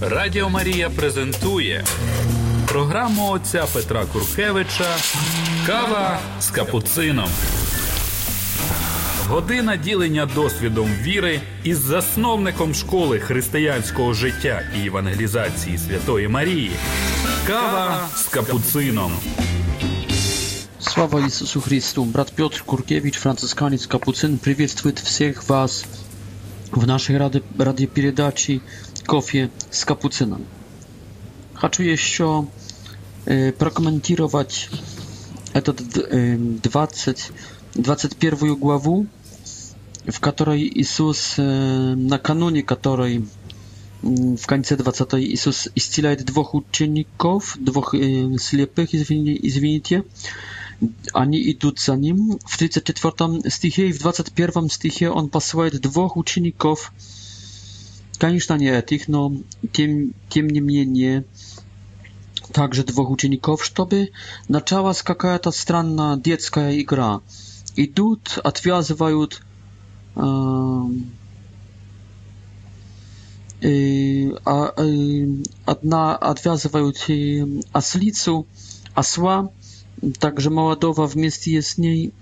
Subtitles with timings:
[0.00, 1.84] Радіо Марія презентує
[2.68, 4.84] програму отця Петра Куркевича
[5.66, 7.28] Кава з капуцином.
[9.28, 16.70] Година ділення досвідом віри із засновником школи християнського життя і евангелізації Святої Марії.
[17.46, 19.12] Кава з капуцином.
[20.80, 22.04] Слава Ісусу Христу!
[22.04, 25.86] Брат Петр Куркевич, Францисканець Капуцин, приветствует всіх вас
[26.70, 28.60] в нашій ради, ради передачи
[29.06, 30.44] kofie z kapucynem.
[31.54, 32.46] Хочу еще
[33.26, 34.68] э, прокомментировать
[35.52, 35.78] этот
[36.10, 37.30] э, 20,
[37.74, 39.06] 21 главу,
[40.06, 43.22] в которой Иисус, э, накануне которой
[44.38, 48.94] w końcu 20 Jezus istilajt dwóch uczynników, dwóch e, ślepych,
[49.42, 50.02] извините.
[51.14, 52.38] Они идут за ним.
[52.44, 56.90] В 34 стихе и в 21 стихе он посылает двух учеников,
[58.18, 59.34] Конечно, этих, но
[59.72, 61.24] тем, тем не менее
[62.52, 64.10] также двух учеников, чтобы
[64.48, 67.20] началась какая-то странная детская игра.
[67.74, 69.42] Идут, отвязывают
[70.14, 70.80] э,
[73.62, 75.26] э, э,
[75.64, 78.46] одна отвязывают э, ослицу,
[78.94, 79.50] осла,
[80.20, 82.12] также молодого вместе с ней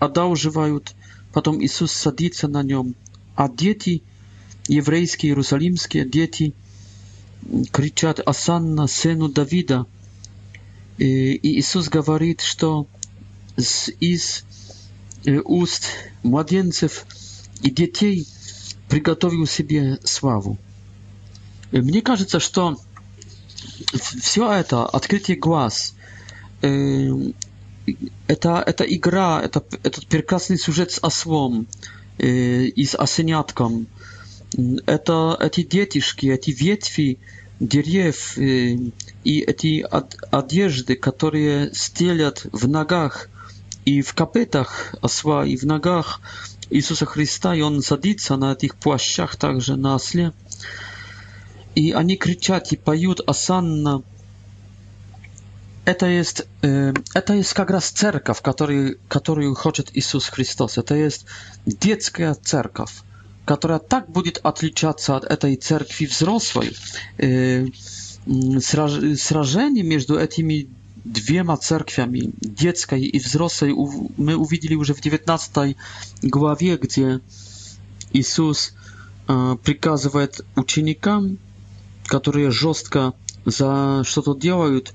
[0.00, 0.94] одалживают,
[1.32, 2.96] потом Иисус садится на нем,
[3.36, 4.02] а дети–
[4.68, 6.54] еврейские иерусалимские дети
[7.72, 9.86] кричат «Асанна, сыну Давида!»
[10.98, 12.86] И Иисус говорит, что
[13.56, 14.44] из
[15.44, 15.84] уст
[16.22, 17.04] младенцев
[17.62, 18.26] и детей
[18.88, 20.58] приготовил себе славу.
[21.72, 22.78] Мне кажется, что
[24.20, 25.94] все это, открытие глаз,
[26.60, 27.20] это,
[28.28, 31.66] это игра, это, этот прекрасный сюжет с ослом
[32.18, 33.86] и с осенятком,
[34.86, 37.18] это эти детишки, эти ветви
[37.60, 38.76] деревьев э,
[39.24, 39.84] и эти
[40.34, 43.28] одежды, которые стелят в ногах
[43.84, 46.20] и в копытах осла, и в ногах
[46.70, 50.32] Иисуса Христа, и он садится на этих плащах также на осле.
[51.74, 54.02] И они кричат и поют «Асанна».
[55.84, 60.78] Это есть, э, это есть как раз церковь, который, которую хочет Иисус Христос.
[60.78, 61.26] Это есть
[61.66, 62.90] детская церковь.
[63.46, 66.76] которая так будет отличаться от этой церкви взрослой.
[69.16, 70.66] Сражение между этими
[71.04, 73.74] dwiema cerkwiami, dzieckiej i wzrosłej,
[74.18, 75.74] my uwidzieli już w 19
[76.22, 77.18] głowie, gdzie
[78.14, 78.74] Jezus
[79.64, 81.36] przekazuje ucznikom,
[82.08, 83.12] którzy жестко
[83.48, 84.92] za что-то делают,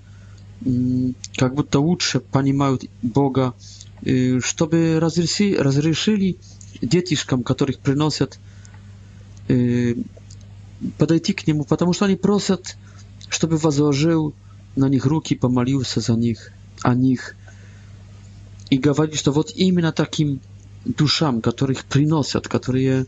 [1.38, 3.54] как будто лучше понимают Бога,
[4.42, 6.36] чтобы разрешили, разрешили
[6.82, 8.40] детишкам, которых приносят,
[9.48, 9.96] э,
[10.98, 12.76] подойти к нему, потому что они просят,
[13.30, 14.34] чтобы возложил
[14.76, 17.36] на них руки, помолился за них, о них,
[18.72, 20.40] и говорит, что вот именно таким
[20.86, 23.06] душам, которых приносят, которые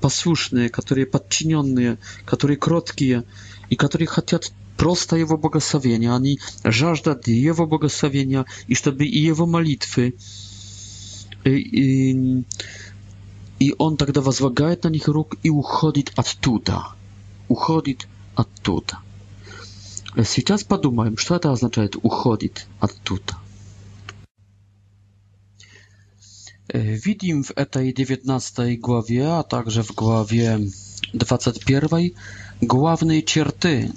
[0.00, 3.24] послушные, которые подчиненные, которые кроткие,
[3.70, 10.14] и которые хотят просто Его благословения, они жаждут Его благословения, и чтобы и Его молитвы,
[11.54, 12.44] и,
[13.60, 16.88] и он тогда возлагает на них рук и уходит оттуда.
[17.48, 18.98] Уходит оттуда.
[20.24, 23.34] Сейчас подумаем, что это означает «уходит оттуда».
[26.72, 30.58] Widzimy w tej 19 głowie, a także w głowie
[31.14, 32.00] 21
[32.62, 33.92] główne cierty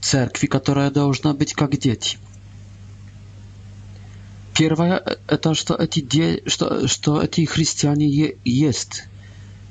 [0.00, 2.18] cerkwi, która должна być jak dzieci.
[4.58, 9.04] Первое э,– это что эти, де, что, что эти христиане е, есть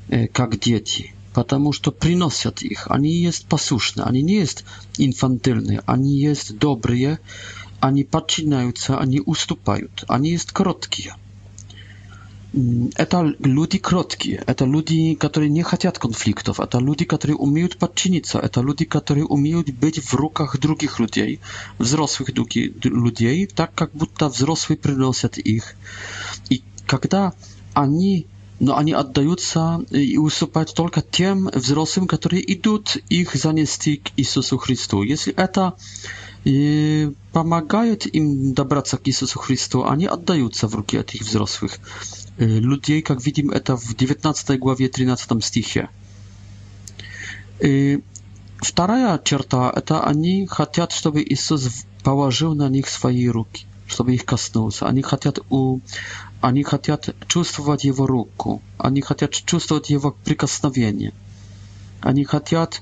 [0.09, 2.85] э, как дети, потому что приносят их.
[2.91, 4.63] Они есть послушны, они не есть
[5.00, 7.19] инфантильные, они есть добрые,
[7.79, 11.16] они подчиняются, они уступают, они есть короткие–
[12.95, 18.62] это люди кроткие, это люди, которые не хотят конфликтов, это люди, которые умеют подчиниться, это
[18.62, 21.41] люди, которые умеют быть в руках других людей,
[21.80, 25.75] взрослых други, людей, так как будто взрослые приносят их.
[26.50, 27.33] И когда
[27.74, 28.27] они
[28.57, 35.03] но они отдаются и уступают только тем взрослым, которые идут их занести к Иисусу Христу.
[35.03, 35.74] Если это
[36.45, 41.80] и помогает им добраться к Иисусу Христу, они отдаются в руки этих взрослых
[42.37, 45.89] людей, как видим это в 19 главе 13 стихе.
[47.61, 48.01] И
[48.57, 54.87] вторая черта– это они хотят, чтобы Иисус положил на них свои руки, чтобы их коснулся.
[54.87, 55.79] Они хотят, у,
[56.41, 61.13] они хотят чувствовать Его руку, они хотят чувствовать Его прикосновение,
[62.01, 62.81] они хотят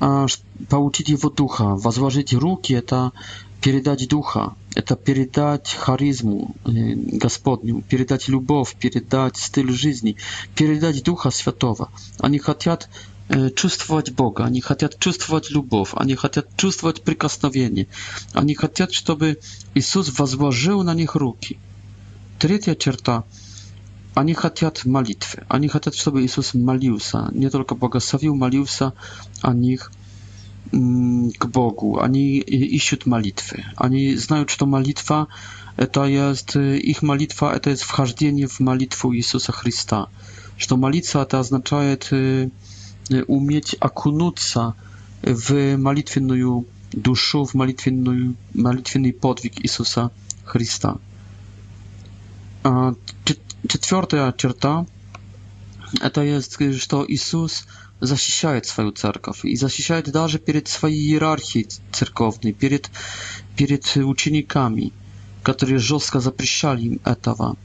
[0.00, 0.26] а,
[0.68, 1.76] получить Его Духа.
[1.76, 3.12] Возложить руки– это
[3.62, 6.70] передать духа, это передать харизму э,
[7.24, 10.16] Господню, передать любовь, передать стиль жизни,
[10.56, 11.88] передать Духа Святого.
[12.18, 12.88] Они хотят
[13.28, 17.86] э, чувствовать Бога, они хотят чувствовать любовь, они хотят чувствовать прикосновение,
[18.32, 19.38] они хотят, чтобы
[19.74, 21.56] Иисус возложил на них руки.
[22.40, 23.22] Третья черта–
[24.14, 28.92] они хотят молитвы, они хотят, чтобы Иисус молился, не только благословил, молился
[29.40, 29.92] о них–
[31.38, 32.42] k Bogu, ani
[32.74, 33.62] iść malitwy.
[33.76, 35.28] Они знают, что молитва–
[35.76, 40.08] это есть, их молитва– это есть вхождение в молитву Иисуса Христа.
[40.56, 42.10] Что молиться– это означает
[43.26, 44.74] уметь окунуться
[45.22, 50.10] в молитвенную душу, в молитвенную, молитвенный подвиг Иисуса
[50.44, 50.96] Христа.
[53.68, 54.86] Четвертая черта–
[56.00, 57.66] это есть, что Иисус–
[58.02, 62.90] защищает свою церковь и защищает даже перед своей иерархией церковной, перед,
[63.56, 64.92] перед учениками,
[65.44, 67.56] которые жестко запрещали им этого.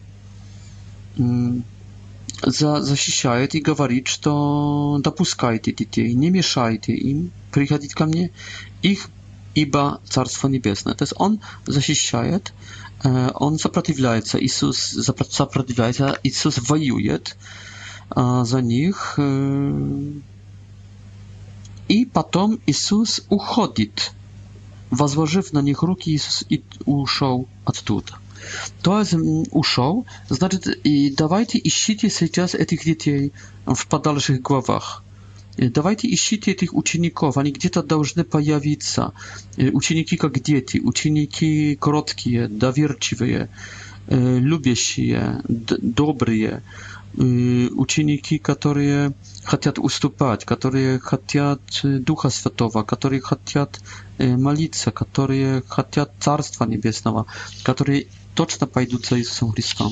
[2.43, 8.29] За, защищает и говорит, что допускайте детей, не мешайте им приходить ко мне,
[8.83, 9.09] их
[9.55, 10.93] ибо Царство Небесное.
[10.93, 12.53] То есть он защищает,
[13.03, 17.35] он сопротивляется, Иисус сопротивляется, Иисус воюет,
[18.43, 19.19] za nich.
[19.19, 19.21] Y,
[21.89, 23.91] I potem Jezus uchodzi,
[24.91, 28.17] wazłożył na nich ręki Jezus i uszedł od tuta.
[28.81, 33.31] To jest mm, uszedł, znaczy i dawajcie i szicie teraz tych dzieci
[33.75, 35.01] w podalszych głowach.
[35.73, 39.09] Dawajcie i szicie tych uczniów, oni gdzie ta, должны pojawić się.
[39.73, 43.47] Uczniki jak dzieci, uczniki krótkie, dawierciwe, y,
[44.41, 45.37] lubię się je,
[45.81, 46.61] dobre
[47.17, 53.79] ученики, которые хотят уступать, которые хотят Духа Святого, которые хотят
[54.19, 57.25] молиться, которые хотят Царства Небесного,
[57.63, 59.91] которые точно пойдут за Иисусом Христом.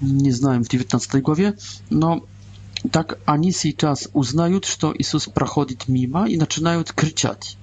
[0.01, 1.57] не знаем, в 19 главе,
[1.91, 2.23] но
[2.93, 7.57] так они сейчас узнают, что Иисус проходит мимо и начинают кричать.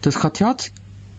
[0.00, 0.70] То есть хотят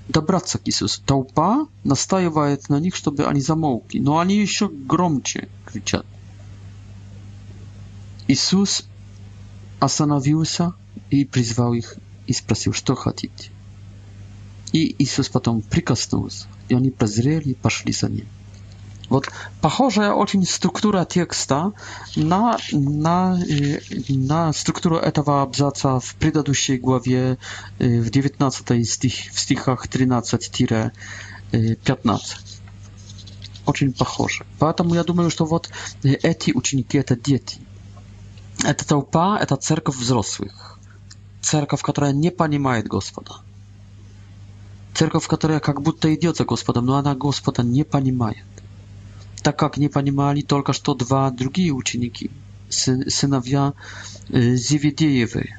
[0.10, 0.64] Добраться к
[1.06, 6.04] Толпа настаивает на них, чтобы они замолкли, но они еще громче кричат.
[8.28, 8.88] Иисус
[9.80, 10.74] остановился
[11.12, 11.96] и призвал их
[12.26, 13.52] и спросил, что хотите.
[14.72, 18.26] И Иисус потом прикоснулся, и они прозрели и пошли за ним.
[19.10, 19.28] Вот
[19.62, 21.74] похожая очень структура текста
[22.16, 23.38] на, на,
[24.08, 27.40] на структуру этого абзаца в предыдущей главе,
[27.80, 30.92] в 19 стих, в стихах 13-15.
[33.66, 34.46] Очень похоже.
[34.60, 35.70] Поэтому я думаю, что вот
[36.04, 37.60] эти ученики– это дети.
[38.64, 40.78] Это толпа, это церковь взрослых.
[41.42, 43.38] Церковь, которая не понимает Господа.
[44.94, 48.44] Церковь, которая как будто идет за Господом, но она Господа не понимает
[49.42, 52.30] так как не понимали только что два другие ученики,
[52.70, 53.74] сыновья
[54.30, 55.50] Зеведеевы,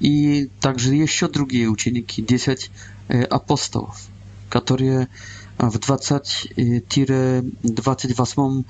[0.00, 2.70] и также еще другие ученики, 10
[3.30, 4.02] апостолов,
[4.50, 5.08] которые
[5.58, 8.66] в 20-28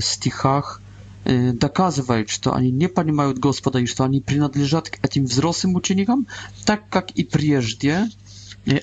[0.00, 0.80] стихах
[1.24, 6.26] доказывают, что они не понимают Господа и что они принадлежат к этим взрослым ученикам,
[6.64, 8.08] так как и прежде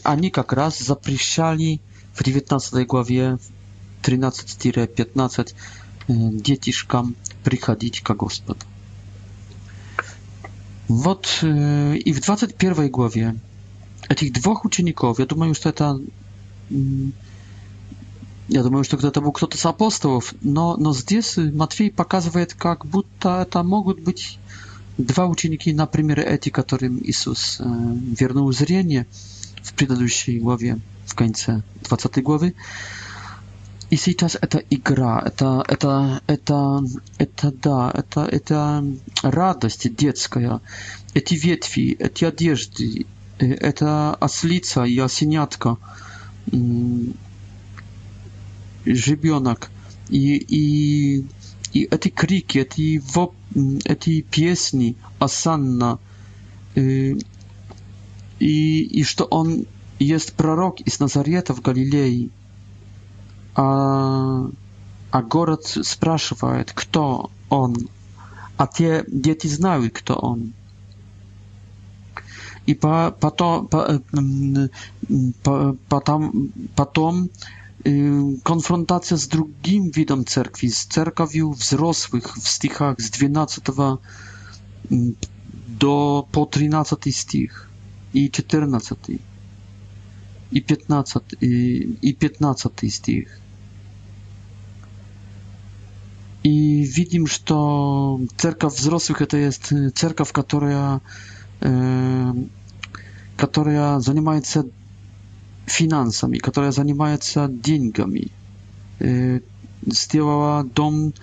[0.03, 1.79] они как раз запрещали
[2.13, 3.39] в 19 главе
[4.03, 5.53] 13-15 э,
[6.07, 8.59] детишкам приходить к Господу.
[10.87, 13.35] Вот э, и в 21 главе
[14.09, 15.99] этих двух учеников, я думаю, что это
[18.47, 23.41] я думаю, что это был кто-то из апостолов, но, но здесь Матфей показывает, как будто
[23.41, 24.39] это могут быть
[24.97, 27.63] два ученики, например, эти, которым Иисус э,
[28.17, 29.05] вернул зрение
[29.63, 32.53] в предыдущей главе, в конце 20 главы.
[33.89, 36.84] И сейчас это игра, это, это, это,
[37.17, 38.84] это, да, это, это
[39.24, 40.60] радость детская.
[41.13, 43.06] Эти ветви, эти одежды,
[43.39, 45.77] э, это ослица и осенятка,
[48.86, 49.70] жебенок.
[50.10, 51.25] И, и,
[51.72, 53.36] и эти крики, эти, воп,
[53.86, 55.98] эти песни, осанна,
[56.75, 57.15] э,
[58.39, 59.65] и, и что он
[59.98, 62.29] есть пророк из Назарета в Галилее.
[63.57, 64.49] а,
[65.11, 67.75] а город спрашивает, кто он,
[68.55, 70.53] а те дети знают, кто он.
[72.67, 73.99] И по, потом, по,
[75.43, 77.29] по, потом, потом
[78.43, 83.61] konfrontacja z drugim widem cerkwi, z cerkawiu wzrosłych w stichach z 12
[85.67, 87.67] do po 13 stich
[88.13, 88.95] i 14
[90.51, 91.19] i 15
[92.01, 93.39] i 15 stich
[96.47, 101.01] и видим, что церковь взрослых это есть церковь, которая,
[101.59, 102.33] э,
[103.35, 104.65] которая занимается
[105.65, 108.29] финансами, которая занимается деньгами.
[108.99, 109.41] Э,
[109.87, 111.13] сделала дом,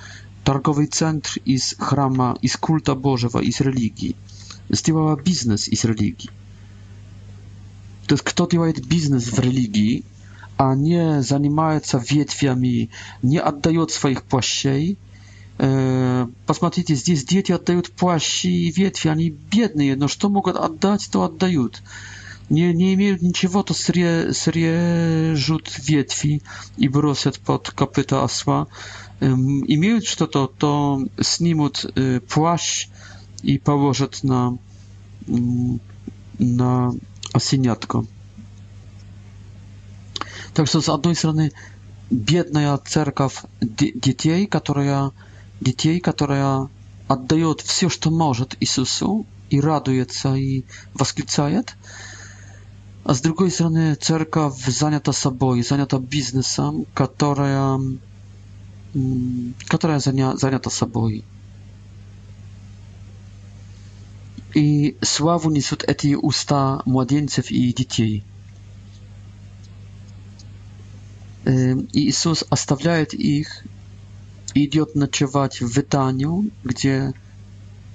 [0.44, 4.16] торговый центр из храма, из культа Божьего, из религии.
[4.68, 6.28] Сделала бизнес из религии.
[8.06, 10.04] То есть кто делает бизнес в религии,
[10.58, 12.90] а не занимается ветвями,
[13.22, 14.98] не отдает своих плащей,
[15.58, 21.23] Э, посмотрите, здесь дети отдают плащи и ветви, они бедные, но что могут отдать, то
[21.23, 21.82] отдают.
[22.50, 26.42] Не, не имеют ничего, то сре, срежут ветви
[26.76, 28.66] и бросят под копыта осла.
[29.20, 32.88] Эм, имеют что-то, то снимут э, плащ
[33.42, 34.58] и положат на,
[36.38, 36.92] на
[37.32, 38.06] осенятку.
[40.52, 41.52] Так что, с одной стороны,
[42.11, 45.12] бедная церковь детей, которая
[45.64, 46.68] детей, которая
[47.09, 51.76] отдает все, что может Иисусу, и радуется, и восклицает.
[53.04, 57.78] А с другой стороны, церковь занята собой, занята бизнесом, которая,
[59.66, 61.25] которая заня, занята собой.
[64.54, 68.25] И славу несут эти уста младенцев и детей.
[71.44, 73.64] Э, и Иисус оставляет их
[74.54, 77.12] Idiot ночевать w wytaniu, gdzie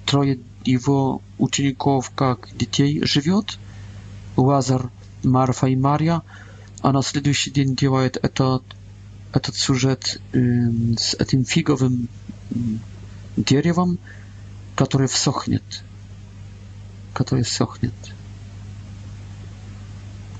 [0.06, 0.36] troje
[0.66, 3.40] jego uczniów, jak dzieci, żyje,
[4.36, 4.88] Łazar,
[5.24, 6.20] Marfa i Maria,
[6.82, 8.58] a na następny dzień działają ten
[9.32, 10.18] этот сюжет
[10.98, 12.06] z tym figowym
[13.38, 13.98] drzewem,
[14.76, 15.60] który wschnie,
[17.14, 17.90] który wschnie.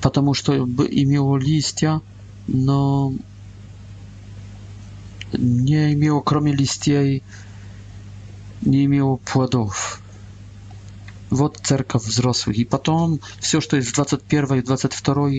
[0.00, 0.32] Потому
[0.66, 2.00] by имело листья,
[2.48, 3.12] no
[5.38, 7.22] nie имело кроме листьей,
[8.62, 10.00] не имело плодов.
[11.30, 12.56] Вот церковь взрослых.
[12.56, 15.30] И потом все, что есть в 21 и 22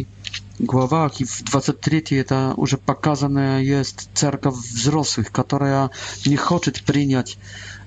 [0.60, 5.90] главах, и в 23 это уже показано есть церковь взрослых, которая
[6.26, 7.38] не хочет принять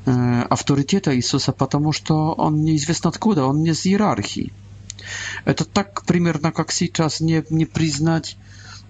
[0.04, 4.52] э, авторитета Иисуса, потому что он неизвестно откуда, он не с иерархии.
[5.46, 8.36] Это так примерно, как сейчас не, не признать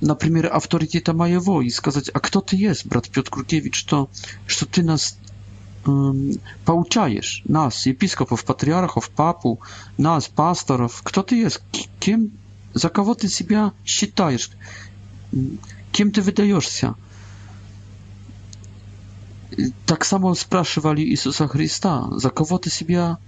[0.04, 4.10] например, авторитета моего и сказать, а кто ты есть, брат Петр Куркевич, что,
[4.46, 5.16] что ты нас
[5.86, 9.60] эм, поучаешь, нас, епископов, патриархов, папу,
[9.98, 11.60] нас, пасторов, кто ты есть,
[12.00, 12.32] кем,
[12.74, 14.50] за кого ты себя считаешь,
[15.90, 16.94] кем ты выдаешься.
[19.86, 23.18] Так само спрашивали Иисуса Христа, за кого ты себя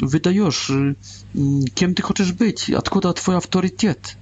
[0.00, 0.70] выдаешь,
[1.74, 4.16] кем ты хочешь быть, откуда твой авторитет.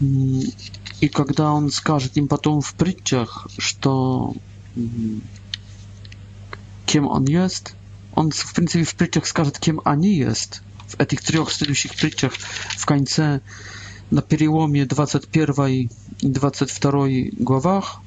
[0.00, 4.34] И когда он скажет им потом в притчах, что
[6.86, 7.72] кем он есть,
[8.14, 10.60] он в принципе в притчах скажет, кем они есть.
[10.88, 13.40] В этих трех следующих притчах в конце,
[14.10, 15.88] на переломе 21 и
[16.22, 18.00] 22 главах,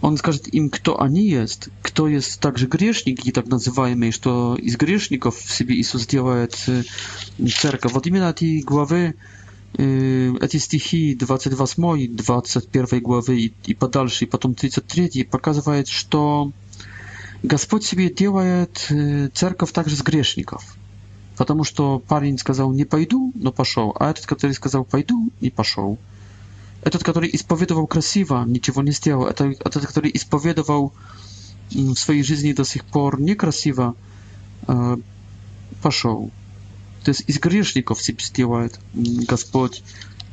[0.00, 5.36] он скажет им, кто они есть, кто есть также грешники, так называемые, что из грешников
[5.38, 7.92] в себе Иисус делает церковь.
[7.92, 9.16] Вот именно эти главы
[9.78, 16.50] эти стихи 28, 21 главы и, и подальше, и потом 33 показывает, что
[17.42, 18.74] Господь себе делает
[19.34, 20.64] церковь также с грешников.
[21.36, 25.98] Потому что парень сказал «не пойду», но пошел, а этот, который сказал «пойду», не пошел.
[26.82, 29.26] Этот, который исповедовал красиво, ничего не сделал.
[29.26, 30.94] Этот, этот который исповедовал
[31.70, 33.94] в своей жизни до сих пор некрасиво,
[35.82, 36.30] пошел.
[37.06, 39.84] То есть из грешников себе сделает Господь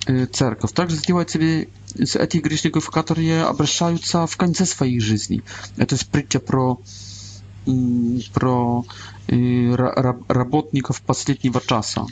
[0.08, 0.72] э, церковь.
[0.72, 5.44] Также сделает себе из этих грешников, которые обращаются в конце своей жизни.
[5.78, 6.82] Это есть притча про
[8.34, 8.86] про
[9.28, 12.08] э, раб, работников последнего часа.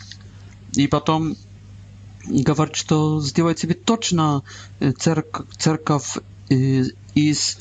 [0.74, 1.36] И потом
[2.27, 4.44] говорит, что сделает себе точно
[4.80, 6.18] э, церковь, церковь
[6.50, 7.58] э, из, из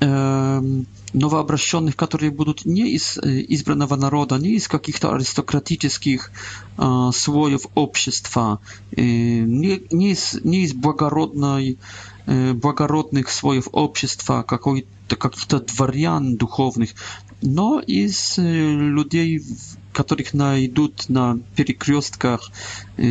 [0.00, 6.30] эм, э, новообращенных, которые будут не из избранного народа, не из каких-то аристократических
[6.78, 8.60] э, слоев общества,
[8.92, 11.78] э, не, не, из, не из благородной,
[12.26, 16.90] э, благородных слоев общества, какой-то, каких-то дворян духовных,
[17.42, 19.42] но из э, людей,
[19.92, 22.50] которых найдут на перекрестках,
[22.96, 23.08] э,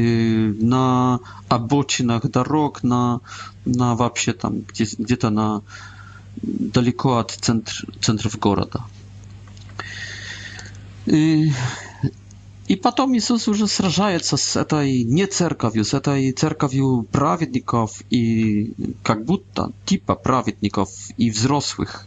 [0.62, 3.20] на обочинах дорог, на,
[3.66, 5.62] на вообще там где, где-то на
[6.44, 8.84] далеко от центр, центров города.
[11.06, 11.52] И,
[12.68, 19.26] и потом Иисус уже сражается с этой не церковью, с этой церковью праведников и как
[19.26, 22.06] будто типа праведников и взрослых,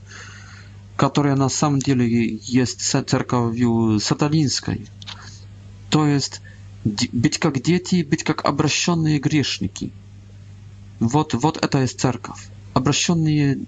[0.96, 4.86] которая на самом деле есть церковью сатанинской.
[5.90, 6.40] То есть
[6.84, 9.90] быть как дети, быть как обращенные грешники.
[11.00, 13.58] Вот, вот это есть церковь обращенные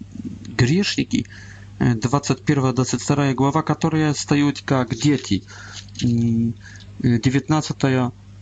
[0.56, 1.26] грешники,
[1.78, 5.42] 21-22 глава, которые стоят как дети,
[6.00, 7.76] 19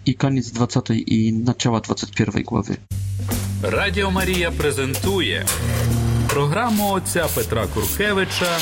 [0.04, 2.76] и конец 20 и начало 21 главы.
[3.62, 5.47] Радіо Марія презентує
[6.28, 8.59] програму отця Петра Куркевича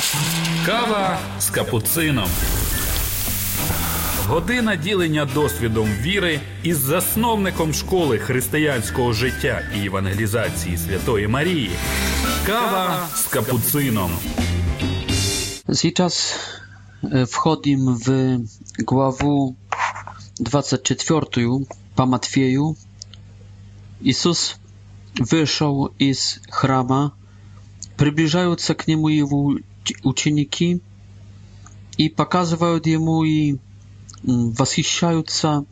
[0.67, 2.29] Кава з капуцином.
[4.31, 11.71] Година ділення досвідом віри із засновником школи християнського життя і евангелізації Святої Марії.
[12.49, 12.87] Kawa
[13.23, 14.07] z kapucyną.
[15.81, 16.15] Сейчас
[17.35, 18.07] wchodzimy w
[18.91, 19.55] głowę
[20.41, 21.27] 24
[21.97, 22.77] po Matwieju.
[24.05, 24.57] Иисус
[25.19, 27.13] вышел из храма,
[27.97, 29.55] приближаются к нему его
[30.05, 30.81] ученики
[31.99, 33.59] и показывают ему и
[34.23, 35.65] восхищаются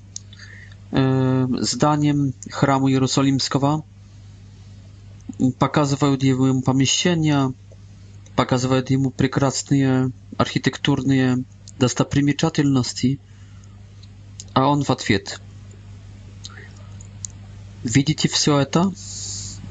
[0.90, 3.84] зданием храма Иерусалимского,
[5.58, 7.52] показывают ему помещения,
[8.36, 11.44] показывают ему прекрасные архитектурные
[11.78, 13.20] достопримечательности,
[14.54, 15.40] а он в ответ.
[17.84, 18.90] Видите все это?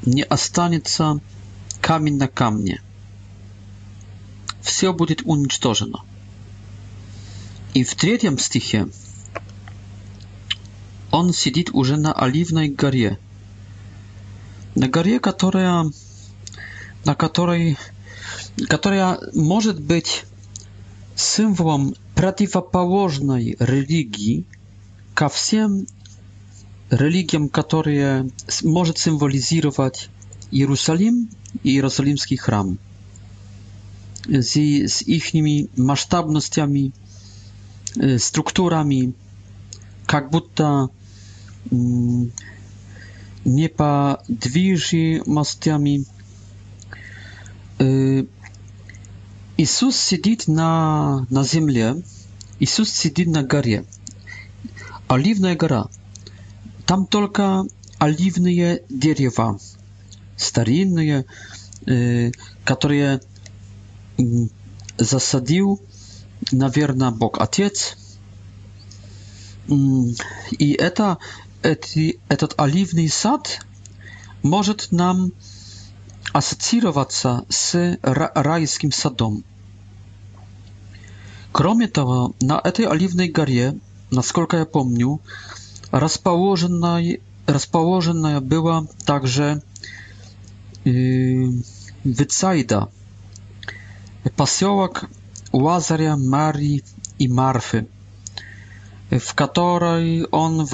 [0.06, 1.18] Не останется
[1.80, 2.80] камень на камне.
[4.62, 6.00] Все будет уничтожено.
[7.78, 8.86] I w trzecim stychie
[11.18, 13.12] on siedzi już na oliwnej górze.
[14.76, 15.72] Na górze, która
[17.06, 17.76] na której
[18.76, 20.08] która może być
[21.32, 21.84] symbolem
[22.16, 24.36] przeciwpołożnej religii
[25.18, 25.30] ka
[27.00, 28.10] religią, która
[28.76, 29.96] może symbolizować
[30.60, 31.14] Jerozolim
[31.64, 32.76] i jerozolimski chram.
[34.88, 36.92] Z, ich nimi masztabnościami
[38.18, 39.14] структурами,
[40.06, 40.88] как будто
[43.44, 46.04] неподвижимостями.
[49.56, 51.96] Иисус сидит на, на земле,
[52.60, 53.84] Иисус сидит на горе,
[55.08, 55.86] Оливная гора.
[56.86, 57.62] Там только
[57.98, 59.58] оливные дерева,
[60.36, 61.24] старинные,
[62.64, 63.20] которые
[64.98, 65.80] засадил
[66.52, 67.96] наверное, Бог Отец.
[70.52, 71.18] И это,
[71.62, 73.60] эти, этот оливный сад
[74.42, 75.32] может нам
[76.32, 79.44] ассоциироваться с райским садом.
[81.52, 83.76] Кроме того, на этой оливной горе,
[84.10, 85.20] насколько я помню,
[85.90, 89.62] расположенной, расположенная была также
[90.84, 90.90] э,
[92.04, 92.88] Вицайда,
[94.36, 95.04] поселок
[95.52, 96.80] Łazaria, Marii
[97.18, 97.84] i Marfy,
[99.20, 100.66] w której on,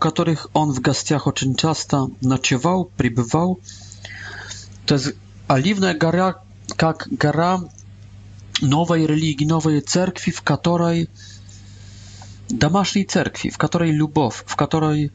[0.00, 3.56] których on w gościach oczynczasta naciewał, przybywał.
[4.86, 5.12] To jest
[5.48, 6.34] Oliwna Gara,
[6.82, 7.60] jak gara
[8.62, 11.06] nowej religii, nowej cerkwi, w której
[12.50, 15.10] domaśnej cerkwi, w której lubow, w której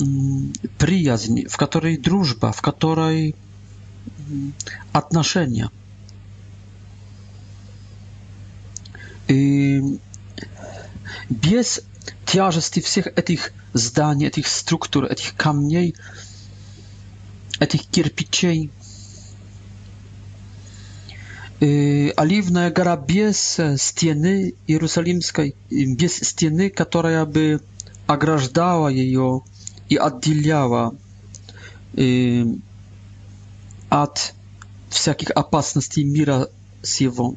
[0.00, 3.34] mm, przyjaźń, w której drużba, w której
[4.92, 5.64] отношения.
[5.70, 5.79] Mm,
[11.30, 11.80] без
[12.26, 15.94] тяжести всех этих зданий, этих структур, этих камней,
[17.60, 18.70] этих кирпичей.
[21.60, 27.60] Оливная гора без стены Иерусалимской, без стены, которая бы
[28.06, 29.42] ограждала ее
[29.90, 30.96] и отделяла
[33.90, 34.34] от
[34.88, 36.48] всяких опасностей мира
[36.82, 37.36] сего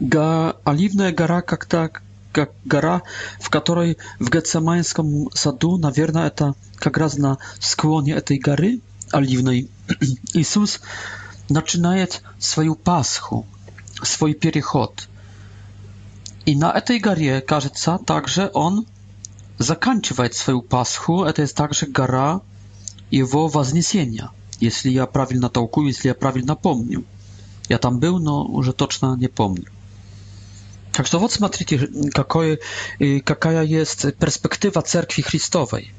[0.00, 1.90] ga, оливная гора как та
[2.32, 3.00] как гора,
[3.40, 8.80] в которой в Гецеманском саду, наверное, это как раз на склоне этой горы
[9.10, 9.70] оливной,
[10.34, 10.82] Иисус
[11.48, 13.46] начинает свою Пасху,
[14.02, 15.08] свой переход.
[16.44, 18.84] И на этой горе, кажется, также он
[19.56, 21.24] заканчивает свою Пасху.
[21.24, 22.42] Это есть также гора
[23.10, 24.28] его вознесения,
[24.60, 27.02] если я правильно толкую, если я правильно помню.
[27.70, 29.64] Я там был, но уже точно не помню.
[30.96, 31.88] Także to owoc matriki y,
[33.00, 35.90] y, kakaja jest perspektywa cerkwi chrystowej.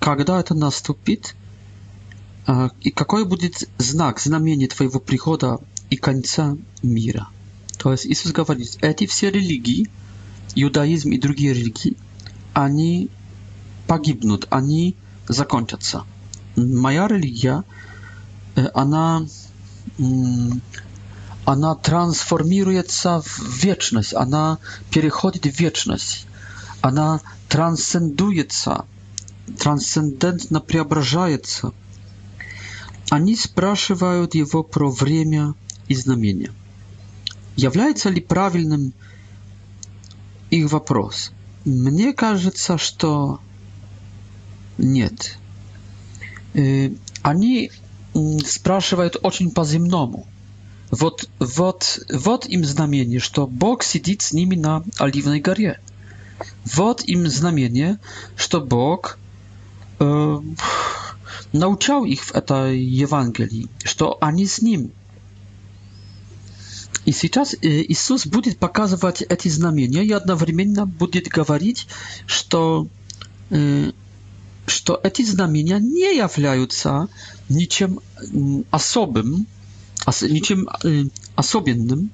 [0.00, 1.18] kiedy to nastąpi,
[2.80, 5.58] И какой будет знак, знамение твоего прихода
[5.90, 7.28] и конца мира?
[7.78, 9.88] То есть Иисус говорит, эти все религии,
[10.54, 11.96] иудаизм и другие религии,
[12.52, 13.08] они
[13.86, 14.96] погибнут, они
[15.28, 16.04] закончатся.
[16.56, 17.64] Моя религия,
[18.74, 19.22] она,
[21.46, 24.58] она трансформируется в вечность, она
[24.90, 26.26] переходит в вечность,
[26.80, 28.84] она трансцендуется,
[29.58, 31.72] трансцендентно преображается–
[33.12, 35.52] Они спрашивают его про время
[35.86, 36.50] и знамения.
[37.56, 38.94] Является ли правильным
[40.48, 41.30] их вопрос?
[41.66, 43.38] Мне кажется, что
[44.78, 45.36] нет.
[47.20, 47.70] Они
[48.46, 50.26] спрашивают очень по-земному.
[50.90, 55.78] Вот, вот, вот им знамение, что Бог сидит с ними на Оливной горе.
[56.64, 57.98] Вот им знамение,
[58.36, 59.18] что Бог
[60.00, 60.40] э,
[61.54, 64.88] nauczał ich w tej Ewangelii, że ani z nim.
[67.06, 67.56] I teraz
[67.88, 71.28] Jezus będzie pokazywać te znamienia i jednocześnie będzie mówić,
[72.26, 72.82] że
[74.66, 77.08] что эти знамения не являются
[77.50, 77.98] ничем
[78.70, 79.44] особым,
[80.36, 82.10] ничем y, особенным,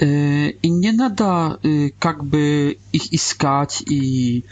[0.00, 4.44] y, и не надо y, как бы их искать i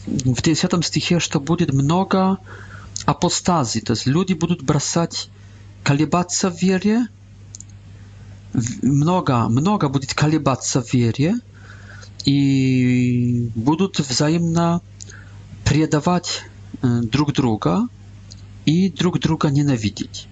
[0.08, 2.38] в 10 стихе, что будет много
[3.06, 5.30] апостазий, то есть люди будут бросать,
[5.84, 7.08] колебаться в вере,
[8.82, 11.36] много, много будет колебаться в вере,
[12.26, 14.82] и будут взаимно
[15.66, 16.44] предавать
[16.82, 17.88] друг друга
[18.66, 20.28] и друг друга ненавидеть.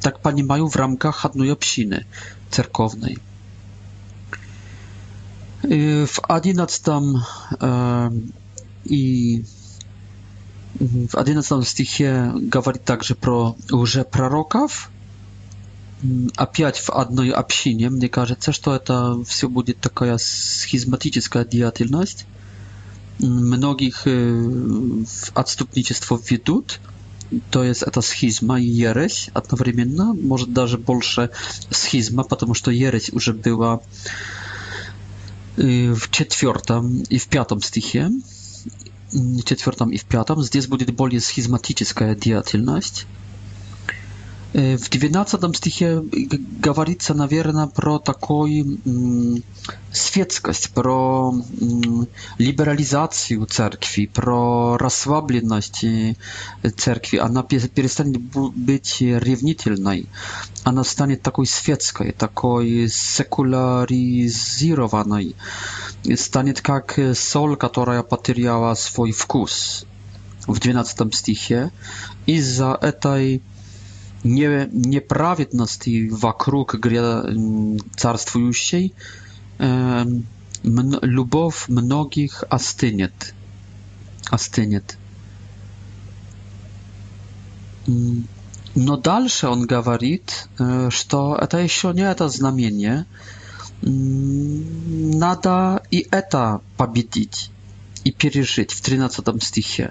[0.00, 2.06] Так понимаю, в рамках одной общины
[2.50, 3.18] церковной.
[5.64, 7.24] И в одиннадцатом
[8.86, 9.42] i
[10.80, 14.88] w 11 stichie gawali także pro że prorokaw
[16.36, 22.26] a piać w jednej obcinie mnie każe coś jest to wszystko będzie taka schizmatyczna działalność
[23.20, 24.32] mnogich y,
[25.06, 26.80] w odstępnictwo wiedut
[27.50, 29.30] to jest ta schizma i jereś
[29.66, 29.86] jednocześnie
[30.28, 31.28] może nawet bolsze
[31.70, 33.78] schizma ponieważ to jereś już była
[35.58, 38.10] y, w czwartym i w piątym stichie
[39.44, 40.42] четвертом и в пятом.
[40.42, 43.06] Здесь будет более схизматическая деятельность.
[44.54, 46.02] Y, w 12 stichie
[46.60, 49.42] gawarica nawierna pro takoj mm,
[49.92, 51.30] świeckość, pro
[51.62, 52.06] mm,
[52.38, 55.86] liberalizację cerkwi, pro rozsłabienność
[56.76, 57.42] cerkwi, a na
[57.74, 58.18] przestanie
[58.56, 60.06] być rewnitelnej,
[60.64, 65.34] a na stanie takoj świeckiej, takoj sekularizowanej,
[66.16, 69.84] stanie jak sol, która potyriała swój wkus
[70.48, 71.70] w 12 stichie
[72.26, 73.40] i za etaj
[74.24, 78.92] nie, nieprawidłowości wokół mm, carstwującej,
[81.02, 83.34] lubow mnogich astyniet.
[84.30, 84.96] Astyniet.
[87.88, 88.26] Mm,
[88.76, 90.20] no dalsze on mówi,
[90.58, 93.04] że e, to eta jeszcze nie to znamienie.
[93.84, 97.50] Mm, nada i eta pobiedzić
[98.04, 99.90] i przeżyć w 13 stychie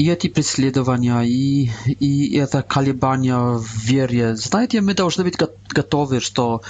[0.00, 4.34] i эти преследования, и, и это колебания в вере.
[4.36, 5.36] Знаете, мы должны быть
[5.68, 6.62] готовы, что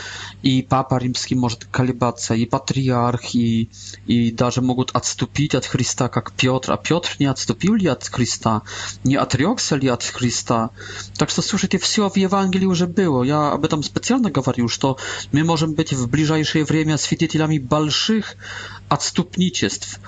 [0.42, 3.70] и Папа Римский может колебаться, и Патриарх, и,
[4.06, 6.72] и даже могут отступить от Христа, как Петр.
[6.72, 8.62] А Петр не отступил ли от Христа?
[9.04, 10.70] Не отрекся ли от Христа?
[11.16, 13.22] Так что, слушайте, все в Евангелии уже было.
[13.22, 14.96] Я об этом специально говорю, что
[15.32, 18.34] мы можем быть в ближайшее время свидетелями больших
[18.88, 20.00] отступничеств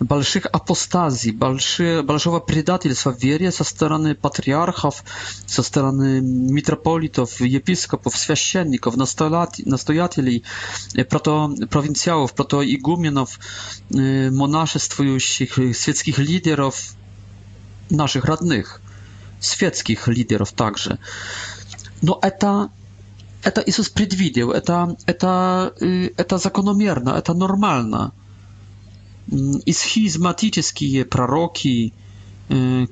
[0.00, 5.04] больших апостазий, большие, большого предательства в вере со стороны патриархов,
[5.46, 10.42] со стороны митрополитов, епископов, священников, настоятелей,
[11.10, 13.38] прото провинциалов, прото игуменов,
[13.90, 16.94] монашествующих, светских лидеров,
[17.90, 18.80] наших родных,
[19.38, 20.98] светских лидеров также.
[22.02, 22.70] Но это
[23.42, 28.12] это Иисус предвидел, это, это, это закономерно, это нормально–
[29.30, 31.92] и схизматические пророки,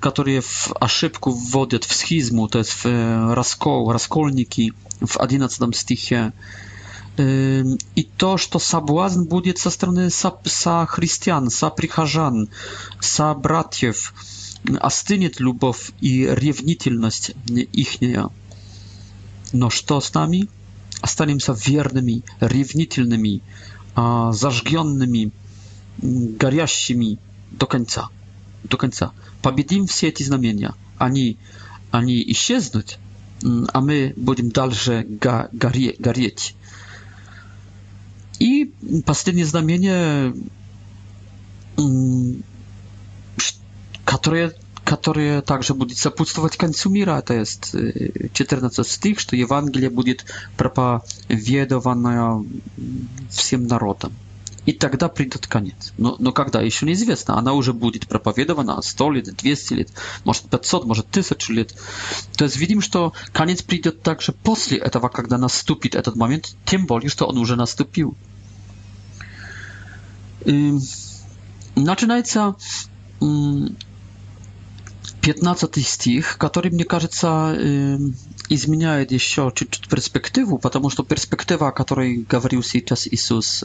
[0.00, 6.32] которые в ошибку вводят в схизму, то есть в раскол, раскольники в 11 стихе.
[7.20, 12.48] И то, что соблазн будет со стороны со, со христиан, со прихожан,
[13.00, 14.14] со братьев,
[14.80, 18.28] остынет любовь и ревнительность ихняя.
[19.52, 20.46] Но что с нами?
[21.00, 23.42] Останемся верными, ревнительными,
[24.32, 25.32] зажженными,
[26.00, 27.18] горящими
[27.50, 28.08] до конца.
[28.64, 29.12] До конца.
[29.42, 30.74] Победим все эти знамения.
[30.96, 31.38] Они,
[31.90, 32.98] они исчезнут,
[33.72, 36.54] а мы будем дальше горе, гореть.
[38.38, 38.72] И
[39.04, 40.34] последнее знамение,
[44.04, 47.74] которое, которое также будет сопутствовать концу мира, то есть
[48.34, 50.24] 14 стих, что Евангелие будет
[50.56, 52.44] проповедовано
[53.30, 54.12] всем народам.
[54.68, 55.94] И тогда придет конец.
[55.96, 57.38] Но, но когда, еще неизвестно.
[57.38, 59.88] Она уже будет проповедована 100 лет, 200 лет,
[60.24, 61.74] может 500, может 1000 лет.
[62.36, 67.08] То есть видим, что конец придет также после этого, когда наступит этот момент, тем более,
[67.08, 68.14] что он уже наступил.
[70.44, 70.74] И
[71.74, 72.54] начинается
[75.22, 77.56] 15 стих, который, мне кажется,
[78.50, 83.64] изменяет еще чуть-чуть перспективу, потому что перспектива, о которой говорил сейчас Иисус,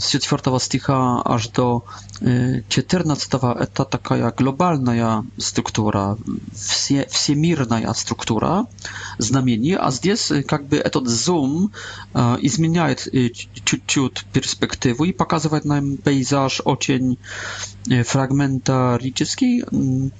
[0.00, 1.82] z czwartego sticha aż do
[2.22, 6.14] y, czternastego, to taka globalna struktura,
[7.10, 8.64] wszechmierna struktura
[9.18, 11.68] znamieni, a zdes y, jakby ten zoom
[12.44, 12.86] y, zmienia
[13.88, 17.16] ciut perspektywę i pokazuje nam pejzaż, ocień
[18.04, 20.10] fragmentaryczny, mm,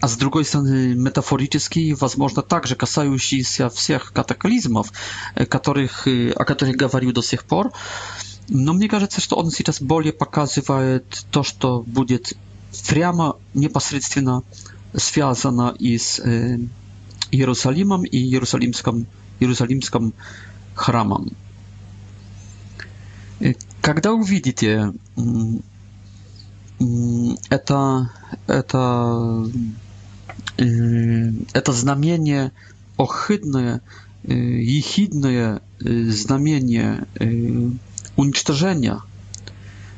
[0.00, 1.80] a z drugiej strony metaforyczny,
[2.16, 4.92] można także kasający się wszystkich kataklizmów,
[6.36, 7.68] o których mówił do tej pory.
[8.52, 12.36] Но мне кажется, что он сейчас более показывает то, что будет
[12.88, 14.42] прямо непосредственно
[14.94, 16.58] связано и с э,
[17.30, 19.06] Иерусалимом и Иерусалимском,
[19.38, 20.14] Иерусалимском
[20.74, 21.30] храмом.
[23.80, 24.92] Когда увидите
[27.50, 28.10] это,
[28.48, 29.46] это,
[31.54, 32.50] это знамение
[32.98, 33.80] охидное,
[34.24, 37.06] ехидное знамение
[38.16, 39.02] уничтожения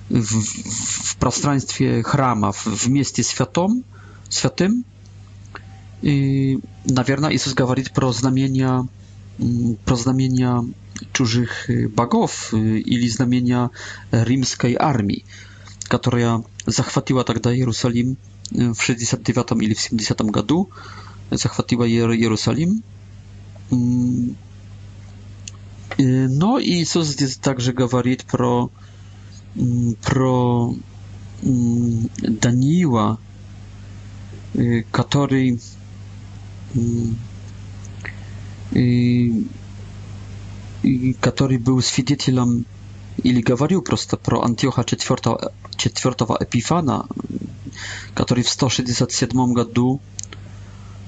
[0.09, 3.85] в, в пространстве храма, вместе с святым,
[4.29, 4.85] святым.
[6.03, 8.87] И, наверное, Иисус говорит про знамения,
[9.85, 10.65] про знамения
[11.13, 13.71] чужих богов или знамения
[14.11, 15.25] римской армии,
[15.85, 18.17] которая захватила тогда Иерусалим
[18.51, 20.71] в 69 или в 70 году,
[21.31, 22.83] захватила Иерусалим
[25.99, 28.71] no и создадит также говорит про,
[30.03, 30.75] про
[32.17, 33.19] Даниила,
[34.91, 35.61] который
[41.21, 42.65] который был свидетелем
[43.23, 45.39] или говорил просто про Антиоха IV,
[45.79, 47.07] IV Эпифана,
[48.15, 50.01] который в 167 году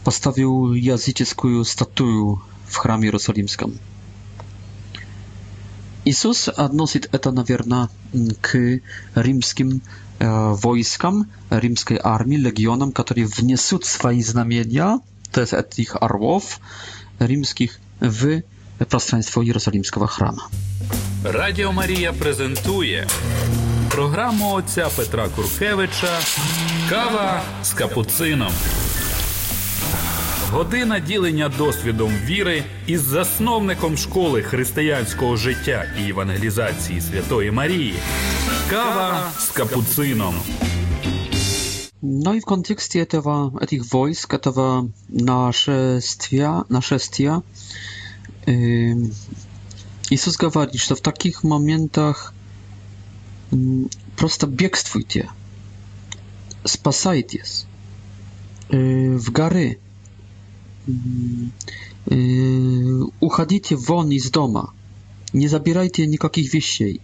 [0.04, 3.72] поставил языческую статую в храме Иерусалимском.
[6.04, 7.88] Иисус относит это, наверное,
[8.42, 8.80] к
[9.14, 9.80] римским
[10.20, 15.00] войскам, римской армии, легионам, которые внесут свои знамения,
[15.32, 16.60] то есть этих орлов
[17.18, 18.42] римских, в
[18.88, 20.48] пространство Єрусалімського храма.
[21.24, 23.08] Радіо Марія презентує
[23.90, 26.18] програму отця Петра Куркевича
[26.90, 28.52] Кава з капуцином.
[30.54, 37.94] Година ділення досвідом віри із засновником школи християнського життя і евангелізації Святої Марії.
[38.70, 40.34] Кава с капуцином.
[42.02, 44.84] No i w kontekście tego, tych wojsk, tego
[45.32, 47.32] naszestia, naszestia
[48.46, 48.96] yy,
[50.10, 52.18] Jezus mówi, że w takich momentach
[54.16, 55.22] prosto biegstwujcie,
[56.64, 57.42] spasajcie,
[58.74, 59.68] y, w gary,
[63.20, 64.72] Уходите вон из дома.
[65.32, 67.00] Не забирайте никаких вещей.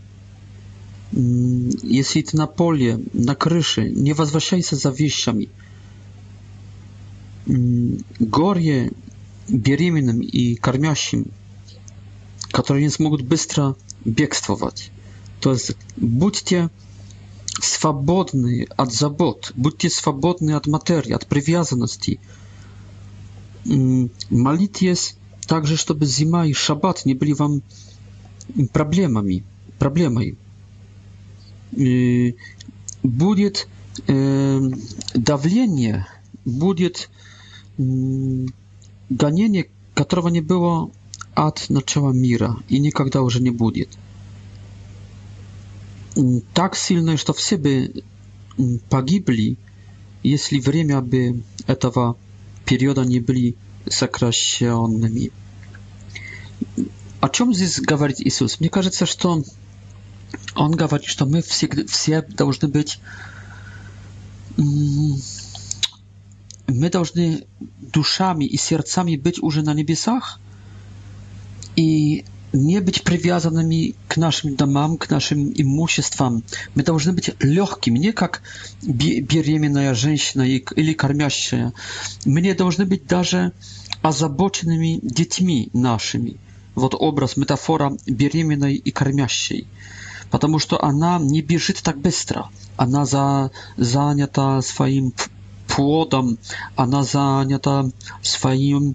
[1.13, 5.49] Если ты на поле, на крыше, не возвращайся за вещами.
[7.47, 8.93] Горе
[9.49, 11.33] беременным и кормящим,
[12.53, 14.93] которые не смогут быстро бегствовать.
[15.41, 16.69] То есть будьте
[17.61, 22.21] свободны от забот, будьте свободны от материи, от привязанности,
[23.65, 27.63] молитесь также, чтобы зима и шаббат не были вам
[28.73, 29.45] проблемами,
[29.79, 30.37] проблемой.
[31.73, 32.37] И
[33.03, 33.69] будет
[34.07, 34.61] э,
[35.15, 36.07] давление,
[36.45, 37.11] будет
[37.79, 37.83] э,
[39.09, 40.91] гонение, которого не было
[41.35, 43.89] от начала мира и никогда уже не будет.
[46.55, 48.03] Так сильное, что все бы
[48.89, 49.57] погибли,
[50.25, 52.29] если время бы этого не
[52.71, 53.57] периода не были
[53.89, 55.33] сокращенными.
[57.21, 58.61] О чем здесь говорит Иисус?
[58.61, 59.43] Мне кажется, что
[60.55, 63.01] Он говорит, что мы всегда, все должны быть...
[64.57, 67.45] Мы должны
[67.93, 70.39] душами и сердцами быть уже на небесах.
[71.75, 76.43] И nie być przywiązanymi k naszym domom, k naszym imuśestwom.
[76.77, 78.43] My powinny być lekkimi, nie jak
[79.29, 80.45] bieriemna żeńszna
[80.77, 81.73] ili karmiaszcza.
[82.27, 83.51] My nie powinny być a
[84.09, 86.37] azabocznymi dziećmi naszymi.
[86.77, 89.67] Вот образ, метафора беременной и кормящей.
[90.31, 92.49] Потому что она не бежит так быстро.
[92.77, 95.13] Она за, занята своим
[95.67, 96.39] плодом,
[96.77, 97.85] она занята
[98.23, 98.95] swoim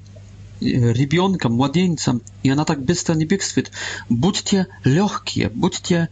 [0.62, 3.72] ребенком, младенцем, и она так быстро не бегствует.
[4.10, 6.10] Будьте легкие, будьте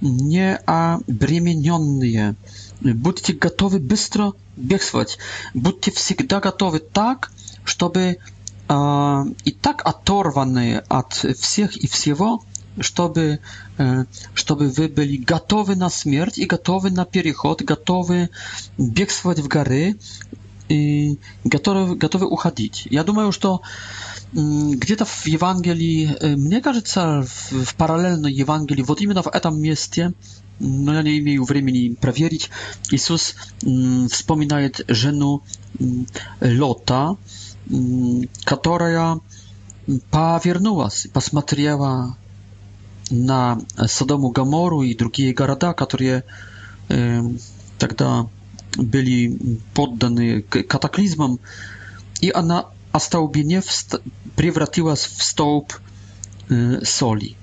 [0.00, 2.36] не обремененные,
[2.80, 5.18] будьте готовы быстро бегствовать,
[5.54, 7.30] будьте всегда готовы так,
[7.64, 8.18] чтобы
[8.68, 12.42] э, и так оторваны от всех и всего,
[12.78, 13.40] чтобы,
[13.78, 18.30] э, чтобы вы были готовы на смерть и готовы на переход, готовы
[18.78, 19.96] бегствовать в горы,
[20.70, 22.86] и готовы, готовы уходить.
[22.90, 23.60] Я думаю, что
[24.32, 30.12] где-то в Евангелии, мне кажется, в, в параллельной Евангелии, вот именно в этом месте,
[30.60, 32.50] но я не имею времени проверить,
[32.92, 33.34] Иисус
[34.12, 35.42] вспоминает жену
[36.40, 37.16] Лота,
[38.44, 39.18] которая
[40.10, 42.16] повернулась, посмотрела
[43.10, 43.58] на
[43.88, 46.22] Содому Гамору и другие города, которые
[47.78, 48.28] тогда
[48.78, 49.38] byli
[49.74, 51.38] poddani kataklizmom
[52.22, 53.66] i ona ostałbieniew
[54.36, 55.72] przewróciła w stołb
[56.50, 57.34] y, soli.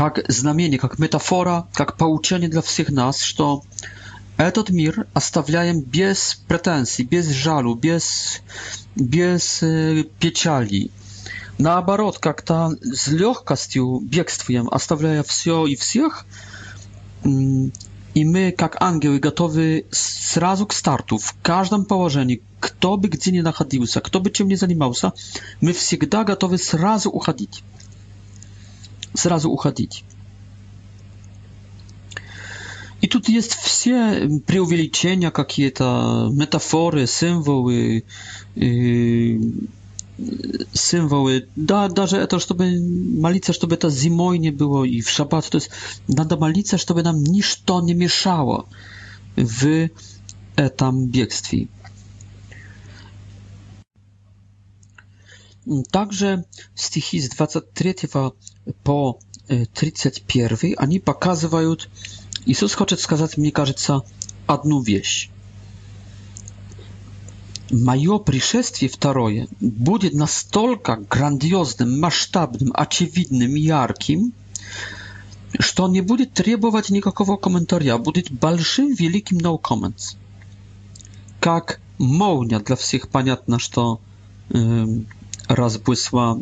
[0.00, 7.04] Jak znamienie, jak metafora, jak pouczenie dla wszystkich nas, że ten mir zostawiam bez pretensji,
[7.04, 8.32] bez żalu, bez,
[8.96, 10.90] bez y, pieczali.
[11.58, 16.24] Na obrót, jak ta z lekkością biegstwujem, zostawiam wszystko i wsiach
[18.14, 23.32] i my, jak angioły, gotowy z razu k startu, w każdym położeniu, kto by gdzie
[23.32, 25.10] nie nachodził się, kto by czym nie zajmował się,
[25.62, 27.62] my wsiegda gotowy zrazu razu uchodzić.
[29.14, 30.04] zrazu razu uchodzić.
[33.02, 38.02] I tutaj jest wszystkie preuwielicienia, jakie to metafory, symboły,
[38.56, 39.38] yy,
[40.72, 41.48] символы.
[41.56, 45.48] Да, даже это, чтобы молиться, чтобы это зимой не было и в шаббат.
[45.48, 45.70] То есть
[46.08, 48.66] надо молиться, чтобы нам ничто не мешало
[49.36, 49.88] в
[50.56, 51.68] этом бегстве.
[55.90, 56.44] Также
[56.74, 57.96] стихи с 23
[58.82, 59.18] по
[59.74, 61.88] 31, они показывают,
[62.46, 64.00] Иисус хочет сказать, мне кажется,
[64.46, 65.28] одну вещь.
[67.70, 74.32] Мое пришествие второе будет настолько грандиозным, масштабным, очевидным, ярким,
[75.58, 80.16] что он не будет требовать никакого комментария, будет большим, великим no comments.
[81.40, 84.00] Как молния для всех понятно, что
[84.48, 84.84] э,
[85.46, 86.40] разбысла,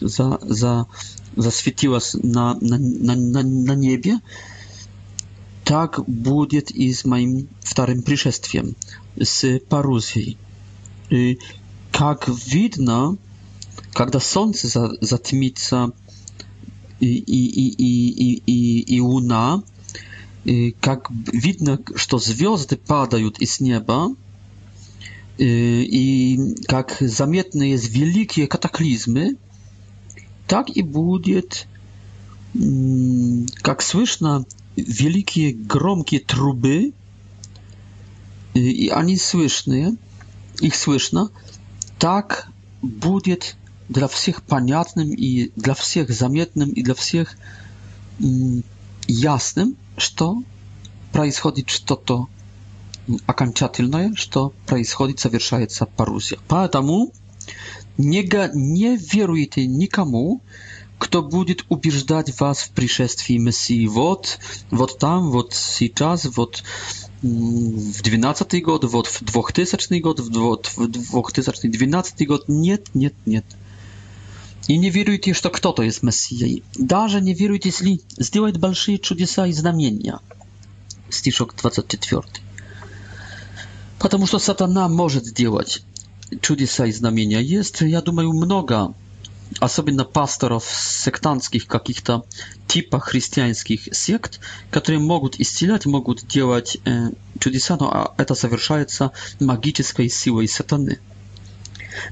[0.00, 0.86] за, за,
[1.34, 4.18] засветилась на, на, на, на небе,
[5.64, 8.74] tak będzie i z moim wtorym przyszestwem
[9.22, 10.36] z Paruzji.
[11.10, 11.14] I
[11.94, 13.14] y, jak widno,
[13.98, 14.68] kiedy słońce
[15.00, 15.88] zatmica
[17.02, 19.62] y, i i i i i i luna,
[20.46, 24.08] y, jak widno, że to gwiazdy padają i z nieba
[25.82, 26.38] i
[26.72, 29.34] jak zamietne jest wielkie kataklizmy,
[30.46, 31.42] tak i będzie,
[32.56, 34.44] mm, jak słyszna
[34.76, 36.90] wielkie, gromkie truby
[38.56, 39.94] y, i ani słyszne,
[40.62, 41.28] ich słyszno,
[41.98, 42.48] tak
[42.82, 43.36] będzie
[43.90, 47.36] dla wszystkich paniatnym i dla wszystkich zamietnym i dla wszystkich
[48.20, 48.62] mm,
[49.08, 50.42] jasnym, że to, to to
[51.12, 52.26] происходит что-то
[53.26, 56.38] окончательное, что происходит, совершается парузия.
[56.48, 57.12] Поэтому
[57.98, 58.22] не,
[58.54, 60.40] не веруйте nikomu
[61.02, 64.38] кто будет убеждать вас в пришествии Мессии вот,
[64.70, 66.62] вот там, вот сейчас, вот
[67.22, 72.44] в 12 год, вот в 2000 год, вот в 2012 год.
[72.46, 73.44] Нет, нет, нет.
[74.68, 76.62] И не веруйте, что кто-то есть Мессией.
[76.78, 80.20] Даже не веруйте, если сделает большие чудеса и знамения.
[81.10, 82.22] Стишок 24.
[83.98, 85.82] Потому что сатана может делать
[86.40, 87.40] чудеса и знамения.
[87.40, 88.94] Есть, я думаю, много
[89.62, 92.24] особенно пасторов сектантских каких-то
[92.66, 94.40] типа христианских сект,
[94.72, 100.98] которые могут исцелять, могут делать э, чудеса, но это совершается магической силой сатаны.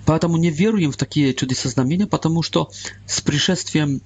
[0.06, 2.70] Поэтому не веруем в такие чудеса знамения, потому что
[3.06, 4.00] с пришествием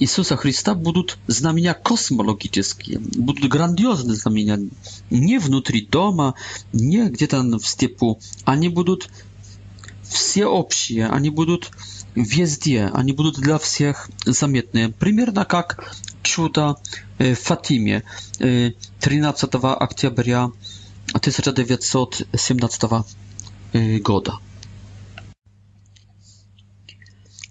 [0.00, 4.58] Иисуса Христа будут знамения космологические, будут грандиозные знамения,
[5.10, 6.34] не внутри дома,
[6.72, 9.10] не где-то в степу, они будут
[10.02, 14.92] всеобщие, они будут э, везде, они будут для всех заметны.
[14.92, 15.92] Примерно как
[16.22, 16.76] чудо
[17.18, 18.02] в Фатиме
[18.38, 20.44] 13 октября
[21.12, 22.82] 1917
[24.02, 24.38] года.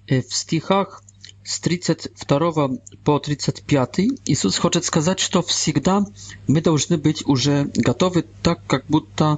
[0.07, 1.03] W стихах
[1.43, 2.70] с 32
[3.03, 6.03] по 35 Иисус хочет сказать, что всегда
[6.47, 9.38] мы должны быть уже готовы, так как будто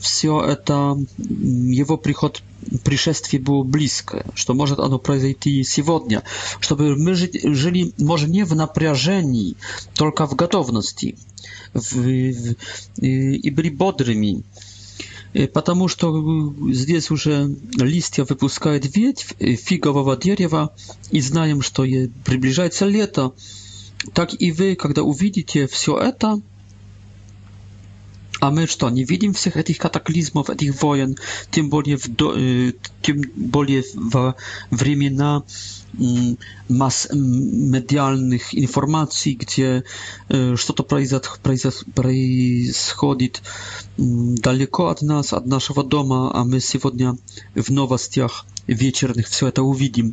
[0.00, 0.96] все это,
[1.28, 2.42] его приход
[2.84, 6.22] пришествие было близкое, что может оно произойти сегодня,
[6.60, 9.56] чтобы мы жили, может, не в напряжении,
[9.94, 11.16] только в готовности,
[11.74, 14.42] в, в, и были бодрыми,
[15.52, 20.74] потому что здесь уже листья выпускают ветвь фигового дерева,
[21.10, 21.82] и знаем, что
[22.24, 23.32] приближается лето.
[24.12, 26.40] Так и вы, когда увидите все это,
[28.40, 31.14] a my co, nie widzimy wszystkich tych kataklizmów, tych wojen,
[31.50, 32.72] tym bardziej w do, y,
[33.02, 34.32] tym bardziej w
[34.72, 35.42] wremena
[36.00, 36.36] mm,
[36.70, 37.08] mas
[37.54, 39.82] medialnych informacji, gdzie
[40.66, 41.22] co y, to
[41.94, 43.42] происходит
[43.98, 47.14] mm, daleko od nas, od naszego domu, a my сегодня
[47.56, 50.12] w nowościach wieczornych wszystko to увидим.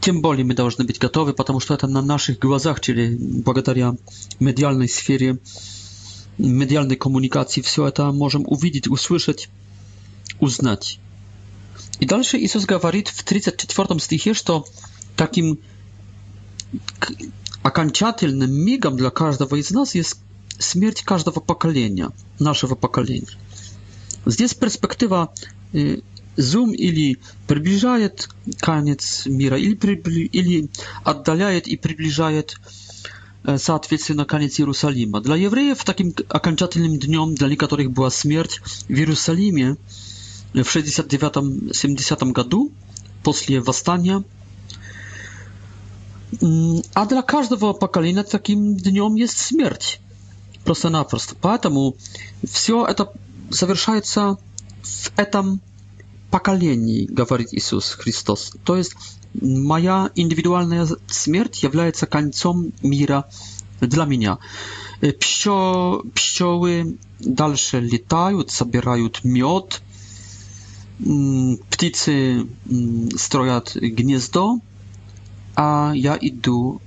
[0.00, 3.96] Tym bardziej my должны być gotowi, ponieważ to na naszych głazach, czyli dzięki
[4.40, 5.36] medialnej sfery
[6.38, 9.48] medialnej komunikacji wszystko to możemy uwidzieć, usłyszeć,
[10.40, 10.98] uznać.
[12.00, 12.38] I dalszy.
[12.38, 14.42] Jezus gawarit w 34 stichie, że
[15.16, 15.56] takim
[17.62, 20.20] akanciatelnym migam dla każdego z nas jest
[20.60, 23.32] śmierć każdego pokolenia, naszego pokolenia.
[24.26, 25.28] Zdjęć perspektywa
[25.74, 26.02] y,
[26.36, 27.16] zoom ili
[27.46, 28.10] przybliżaje
[28.60, 29.76] koniec mira, ili,
[30.32, 30.68] ili
[31.04, 32.42] oddalaje i przybliżaje
[33.58, 35.20] соответственно, конец Иерусалима.
[35.20, 39.76] Для евреев таким окончательным днем, для некоторых была смерть в Иерусалиме
[40.52, 42.72] в 69-70 году
[43.22, 44.24] после восстания.
[46.92, 50.00] А для каждого поколения таким днем есть смерть.
[50.64, 51.36] Просто-напросто.
[51.40, 51.94] Поэтому
[52.44, 53.12] все это
[53.52, 54.38] совершается
[54.82, 55.60] в этом
[56.32, 58.54] поколении, говорит Иисус Христос.
[58.64, 58.92] То есть
[59.42, 60.76] Maja indywidualna
[61.24, 63.22] śmierć jest końcem mira
[63.80, 64.36] dla mnie.
[65.18, 66.84] Psio, pszczoły
[67.20, 69.80] dalsze latają, zabierają miód.
[71.70, 72.44] Ptycy
[73.16, 74.54] stroją gniezdo,
[75.54, 76.78] a ja idę,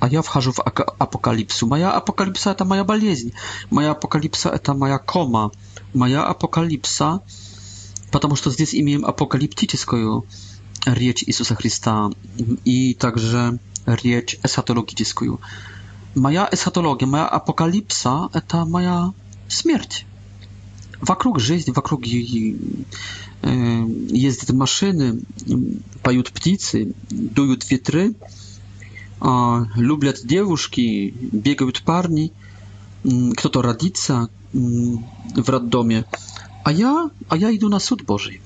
[0.00, 0.60] a ja wchodzę w
[0.98, 1.66] apokalipsę.
[1.66, 3.28] Moja apokalipsa to maja boleźń.
[3.70, 5.50] Maja apokalipsa to maja koma.
[5.94, 7.18] Maja apokalipsa,
[8.10, 10.20] ponieważ tutaj mamy apokaliptyczną
[10.86, 12.10] riječ Isusa Hrista
[12.64, 13.52] i także
[13.86, 15.36] riječ esatologii dziękuję.
[16.14, 19.10] Moja eschatologia, moja apokalipsa to moja
[19.48, 20.04] śmierć.
[21.02, 22.56] Wokół жизнь, wokół jej
[24.12, 25.16] jeździć maszyny,
[26.02, 28.14] поют птицы, дуют ветры,
[29.76, 32.32] любят девушки, бегают парни,
[33.36, 36.04] кто-то родится в роддоме,
[36.64, 38.40] а я, а я иду на суд Божий.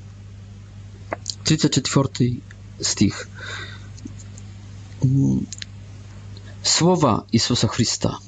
[1.56, 2.08] 34
[2.80, 3.28] stich.
[5.04, 5.38] Mm.
[6.62, 8.18] Słowa Jezusa Chrysta.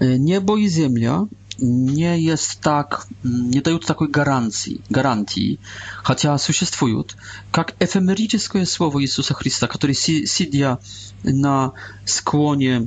[0.00, 1.26] E, niebo i ziemia
[1.62, 5.60] nie jest tak, mm, nie dają takiej gwarancji, gwarancji,
[6.02, 7.04] chociaż istnieją,
[7.56, 9.94] jak efemeryczne słowo Jezusa Chrysta, które
[10.26, 10.62] siedzi
[11.24, 11.70] na
[12.04, 12.86] skłonie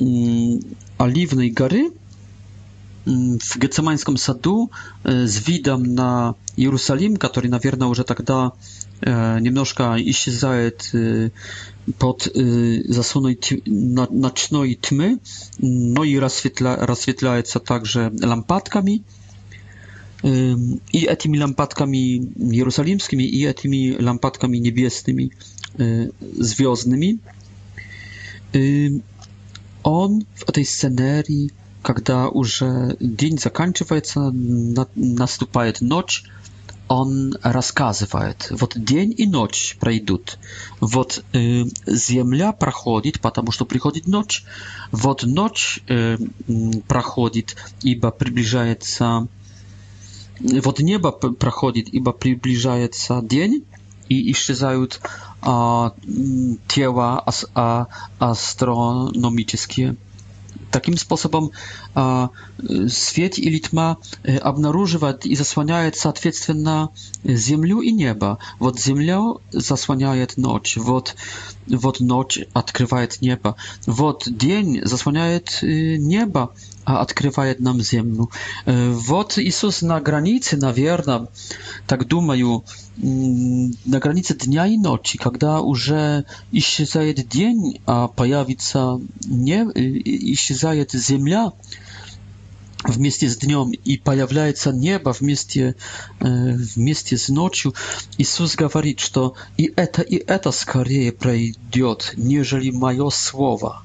[0.00, 0.58] um,
[0.98, 1.90] Oliwnej Góry,
[3.10, 4.68] Mm, w Getsemańskim Sadu
[5.04, 7.98] e, z widem na Jerusalem, który tak e, e, na pewno już
[9.72, 10.92] i się iścizajet
[11.98, 12.28] pod
[12.88, 13.28] zasłoną
[14.10, 15.16] nocnej tmy,
[15.70, 16.86] no i rozświetla
[17.44, 19.02] się także lampadkami.
[20.92, 25.30] I tymi lampadkami jerozolimskimi, i tymi lampadkami niebieskimi,
[26.40, 27.18] zwiozdnymi.
[29.82, 31.50] On w tej scenerii
[31.82, 34.30] когда уже день заканчивается,
[34.96, 36.24] наступает ночь,
[36.88, 40.38] он рассказывает, вот день и ночь пройдут,
[40.80, 44.44] вот э, земля проходит, потому что приходит ночь,
[44.90, 46.16] вот ночь э,
[46.88, 49.28] проходит, ибо приближается,
[50.40, 53.64] вот небо проходит, ибо приближается день,
[54.08, 55.00] и исчезают
[55.42, 55.90] э,
[56.66, 57.86] тела ас, а,
[58.18, 59.94] астрономические
[60.70, 61.48] takim sposobem
[61.94, 62.28] a,
[62.88, 63.96] świat i litma
[64.42, 66.88] obnarzywać e, i zasłaniać odpowiednio
[67.36, 68.36] ziemię i nieba.
[68.60, 71.14] Wod ziemia zasłaniaje noc, wod
[71.68, 73.54] wod noc odkrywa nieba,
[73.86, 75.66] wod dzień zasłaniaje e,
[75.98, 76.48] nieba
[76.84, 78.24] a odkrywaje nam ziemię.
[78.66, 81.26] E, Wod Isus na granicy, na wierna,
[81.86, 82.62] tak dumaju,
[83.04, 85.92] mm, na granicy dnia i nocy, kiedy już
[86.52, 86.84] iście
[87.30, 89.66] dzień, a pojawi się nie,
[90.04, 91.50] iście zajed ziemia
[92.88, 95.74] w mieście z dniem i pojawiaje się nieba w mieście
[96.74, 97.70] w mieście z nocą.
[98.18, 103.82] Isus mówi, że to i eta i eta skorzeje przejdzie, nieżeli moje słowa.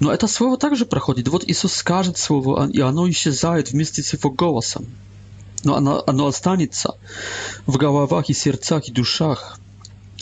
[0.00, 1.28] Но это слово также проходит.
[1.28, 4.86] Вот Иисус скажет слово, и оно исчезает вместе с его голосом.
[5.62, 6.94] Но оно, оно останется
[7.66, 9.58] в головах и сердцах и душах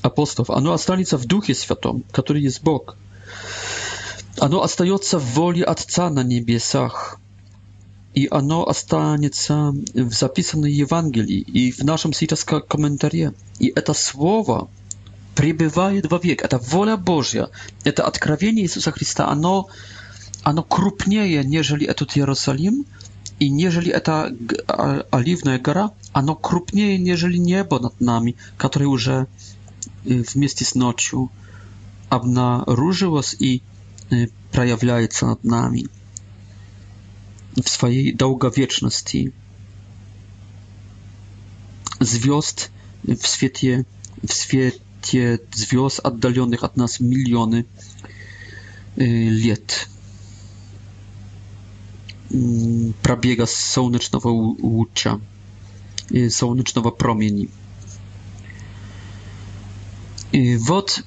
[0.03, 0.51] апостолов.
[0.51, 2.97] Оно останется в Духе Святом, который есть Бог.
[4.39, 7.19] Оно остается в воле Отца на небесах.
[8.15, 13.33] И оно останется в записанной Евангелии и в нашем сейчас комментарии.
[13.59, 14.69] И это слово–
[15.35, 16.43] пребывает вовек.
[16.43, 17.49] Это воля Божья.
[17.85, 19.29] Это откровение Иисуса Христа.
[19.31, 19.69] Оно,
[20.43, 22.85] оно крупнее, нежели этот Иерусалим,
[23.39, 24.35] и нежели эта
[25.11, 29.27] Оливная гора, оно крупнее, нежели небо над нами, которое уже
[30.05, 31.31] вместе с ночью
[32.09, 33.63] обнаружилось и
[34.53, 35.87] проявляется над нами
[37.57, 39.33] в своей долговечности.
[42.01, 42.71] Звезд
[43.03, 43.87] в свете,
[44.23, 47.67] в свете те звезд, отдаленных от нас миллионы
[48.97, 49.89] лет
[53.03, 55.21] пробега солнечного луча,
[56.31, 57.51] солнечного промени.
[60.31, 61.05] И вот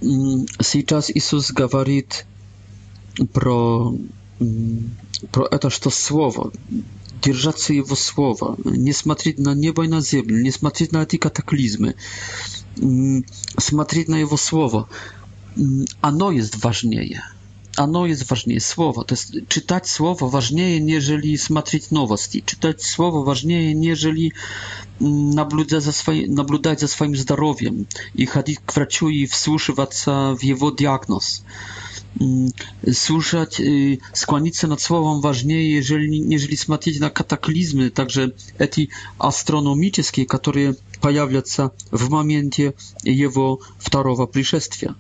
[0.62, 2.26] сейчас Иисус говорит
[3.34, 3.92] про,
[5.32, 6.52] про это, что Слово,
[7.24, 11.96] держаться Его Слова, не смотреть на небо и на землю, не смотреть на эти катаклизмы,
[13.58, 14.90] смотреть на Его Слово.
[16.02, 17.24] Оно есть важнее.
[17.78, 19.04] Оно есть важнее Слово.
[19.06, 22.44] То есть читать Слово важнее, нежели смотреть новости.
[22.46, 24.34] Читать Слово важнее, нежели
[25.00, 30.72] наблюдать за, свои, наблюдать за своим здоровьем и ходить к врачу и вслушиваться в его
[30.72, 31.44] диагноз.
[32.94, 33.62] Słuchać,
[34.14, 38.88] skłanić nad słowem ważniej, jeżeli, jeżeli смотреть na kataklizmy, także ety
[39.20, 42.74] astronomiczne, które появятся в моменте
[43.04, 44.96] его второго пришествия.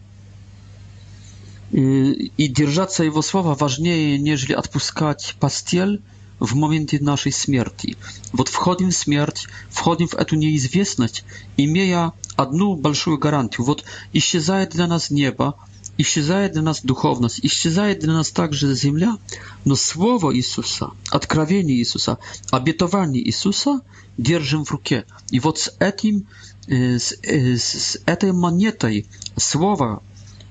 [1.71, 6.01] И держаться его слова важнее, нежели отпускать постель
[6.39, 7.97] в моменте нашей смерти.
[8.31, 11.23] Вот входим в смерть, входим в эту неизвестность,
[11.57, 13.65] имея одну большую гарантию.
[13.65, 13.83] Вот
[14.13, 15.55] исчезает для нас небо,
[15.97, 19.17] исчезает для нас духовность, исчезает для нас также земля,
[19.63, 22.19] но Слово Иисуса, откровение Иисуса,
[22.51, 23.81] обетование Иисуса–
[24.17, 25.05] держим в руке.
[25.31, 26.27] И вот с этим,
[26.67, 29.05] с, с этой монетой
[29.37, 30.01] слова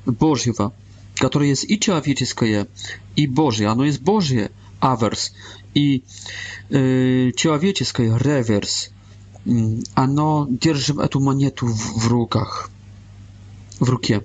[0.06, 0.72] Божьего,
[1.16, 2.66] которое есть и человеческое,
[3.16, 4.50] и Божье, оно есть Божье,
[4.80, 5.32] аверс,
[5.72, 6.04] и
[6.70, 8.90] э, человеческое, реверс,
[9.94, 12.70] оно держим эту монету в, в руках,
[13.80, 14.22] в руке.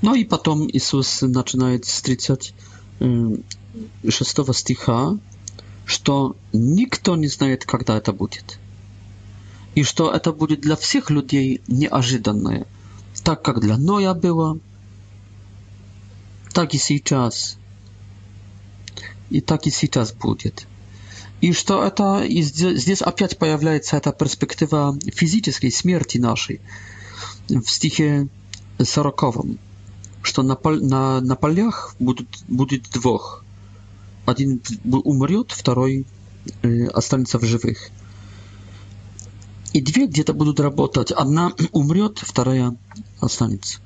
[0.00, 5.14] No i potem Jezus zaczyna z 36 sticha
[5.88, 8.58] что никто не знает, когда это будет.
[9.74, 12.66] И что это будет для всех людей неожиданное,
[13.24, 14.58] так как для Ноя было,
[16.52, 17.56] так и сейчас,
[19.30, 20.66] и так и сейчас будет.
[21.40, 26.60] И что это и здесь опять появляется эта перспектива физической смерти нашей
[27.48, 28.28] в стихе
[28.82, 29.22] 40,
[30.20, 33.42] что на, на, на полях будут, будет двух–
[34.28, 36.06] один умрет, второй
[36.94, 37.90] останется в живых.
[39.72, 41.12] И две где-то будут работать.
[41.12, 42.76] Одна умрет, вторая
[43.20, 43.78] останется.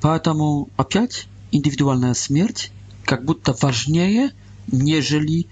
[0.00, 2.70] Поэтому опять индивидуальная смерть
[3.04, 4.30] как будто важнее,
[4.68, 5.46] нежели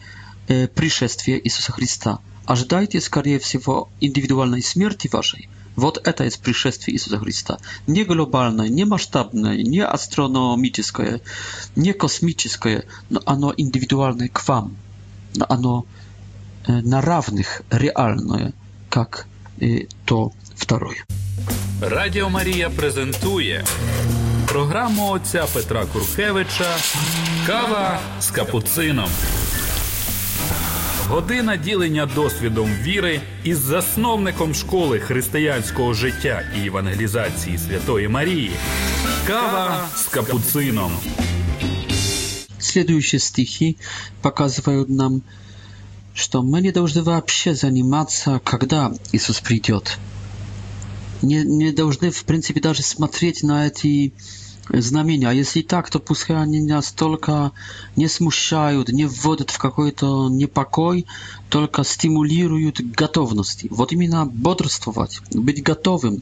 [0.46, 2.20] пришествие Иисуса Христа.
[2.46, 7.58] Ожидайте, скорее всего, индивидуальной смерти вашей, Вот это есть пришествие Иисуса Христа.
[7.86, 11.20] Не глобальное, не масштабное, не астрономическое,
[11.76, 14.76] не космическое, но оно индивидуальное к вам.
[15.48, 15.86] Оно
[16.66, 18.54] э, на равных реальное,
[18.90, 20.96] как и э, то второе.
[21.80, 23.64] Радио Мария презентует
[24.48, 26.72] программу отца Петра Куркевича
[27.46, 29.08] Кава с капуцином.
[31.10, 38.50] Година ділення досвідом віри із засновником школи християнського життя і евангелізації Святої Марії.
[39.26, 40.92] Кава с капуцином.
[42.58, 43.76] Следующие стихи
[44.22, 45.22] показывают нам,
[46.14, 49.98] что мы не должны вообще заниматься, когда Иисус придет.
[51.22, 54.12] Не, не должны, в принципе, даже смотреть на эти
[54.74, 55.32] znamienia.
[55.32, 57.50] Jeśli tak, to pustchnienia stolka
[57.96, 61.04] nie smuszają, nie wwodzą w jakiś to niepokój,
[61.50, 63.68] tylko stymulują gotowość.
[63.70, 66.20] Wot imina bodrstwować, być gotowym,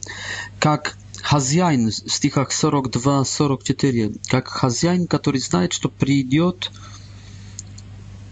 [0.65, 6.71] jak Хозяин в стихах 42-44, как хозяин, который знает, что придет,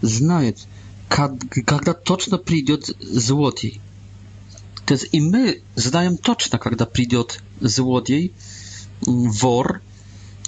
[0.02, 0.64] знает,
[1.08, 3.80] когда точно придет злодей.
[4.86, 8.32] То есть и мы знаем точно, когда придет злодей,
[9.04, 9.80] вор–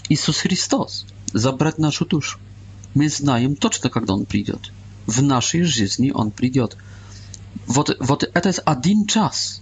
[0.08, 2.38] Иисус Христос, забрать нашу душу.
[2.94, 4.72] Мы знаем точно, когда Он придет.
[5.06, 6.76] В нашей жизни Он придет.
[7.66, 9.60] Вот, вот это один час.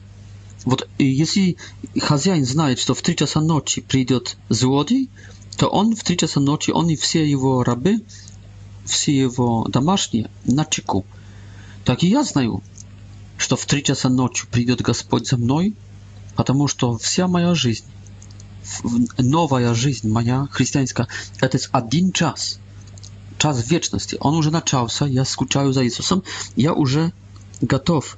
[0.65, 1.57] Вот если
[2.01, 5.09] хозяин знает, что в три часа ночи придет злодей,
[5.59, 8.03] то он в три часа ночи, он и все его рабы,
[8.85, 11.07] все его домашние на чеку.
[11.85, 12.63] Так и я знаю,
[13.39, 15.75] что в три часа ночи придет Господь за мной,
[16.37, 17.85] потому что вся моя жизнь
[19.25, 21.07] nowa жизнь moja chrześcijańska,
[21.41, 22.59] to jest jeden czas,
[23.39, 24.19] czas wieczności.
[24.21, 26.21] On już na się, ja skuczaję za Jezusem,
[26.57, 26.97] ja już
[27.63, 28.17] gotów.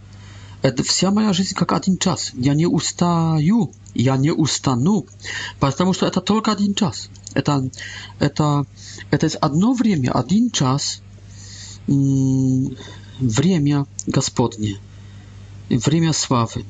[0.76, 2.32] To wsia moja życie jak jeden czas.
[2.40, 3.58] Ja nie ustaję,
[3.94, 5.04] ja nie ustanu,
[5.60, 7.08] ponieważ to to tylko jeden czas.
[7.44, 7.60] To,
[8.34, 8.64] to,
[9.18, 11.00] to jest jedno время, jeden czas,
[13.22, 14.74] время mm, Gospodnie,
[15.70, 16.64] время sławy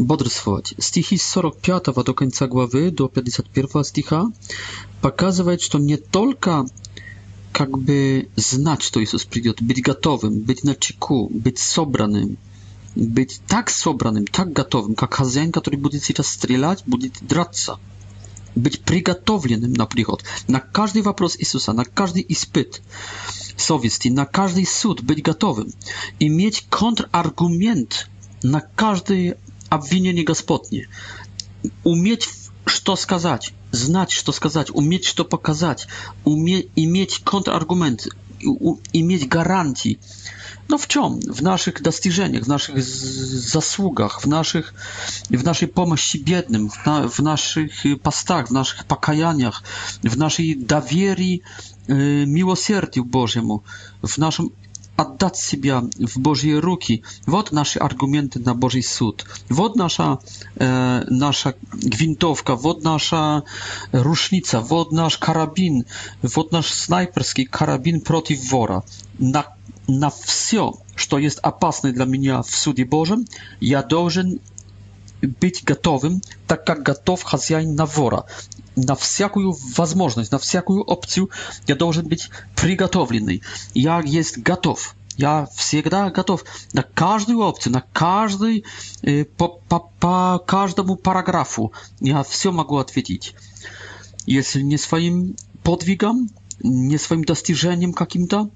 [0.00, 0.74] бодрствовать.
[0.78, 4.26] Стихи с 45 до конца главы, до 51 стиха,
[5.00, 6.66] показывают, что не только
[7.52, 12.38] как бы знать, что Иисус придет, быть готовым, быть на чеку, быть собранным,
[12.94, 17.78] быть так собранным, так готовым, как хозяин, который будет сейчас стрелять, будет драться.
[18.56, 22.82] Быть приготовленным на приход, на каждый вопрос Иисуса, на каждый испыт
[23.56, 25.68] совести, на каждый суд быть готовым,
[26.18, 28.08] иметь контраргумент
[28.42, 29.34] на каждый
[29.70, 30.88] обвинение Господне.
[31.84, 32.28] Уметь
[32.66, 35.86] что сказать, знать, что сказать, уметь что показать,
[36.24, 38.06] уметь, иметь контраргумент,
[38.94, 39.98] mieć гарантии.
[40.68, 41.20] No w czym?
[41.30, 42.82] W naszych dostiżeniach, w naszych
[43.52, 44.74] zasługach, w, naszych,
[45.30, 46.68] w naszej pomocy biednym,
[47.10, 49.62] w, naszych y, pastach, w naszych pakajaniach,
[50.04, 51.40] w naszej dawierii
[51.90, 53.60] y, miłosierdziu Bożemu,
[54.08, 54.50] w naszym
[55.00, 59.24] oddać siebie w Bożej ruki, Wod nasze argumenty na Boży sąd.
[59.50, 60.18] Wod nasza
[60.60, 63.42] e, nasza gwintowka, wod nasza
[63.92, 65.84] rusznica, wod nasz karabin,
[66.22, 68.42] wod nasz snajperski karabin przeciw
[69.18, 69.44] Na
[69.88, 70.72] na wszystko,
[71.08, 73.24] co jest apasne dla mnie w sądzie Bożym,
[73.60, 74.38] ja должен
[75.40, 78.22] być gotowym, tak jak gotow hazjain na wora
[78.76, 81.30] на всякую возможность, на всякую опцию
[81.66, 83.42] я должен быть приготовленный.
[83.74, 84.94] Я есть готов.
[85.16, 88.64] Я всегда готов на каждую опцию, на каждый,
[89.02, 91.72] э, по, по, по каждому параграфу.
[92.00, 93.34] Я все могу ответить.
[94.24, 98.50] Если не своим подвигом, не своим достижением каким-то,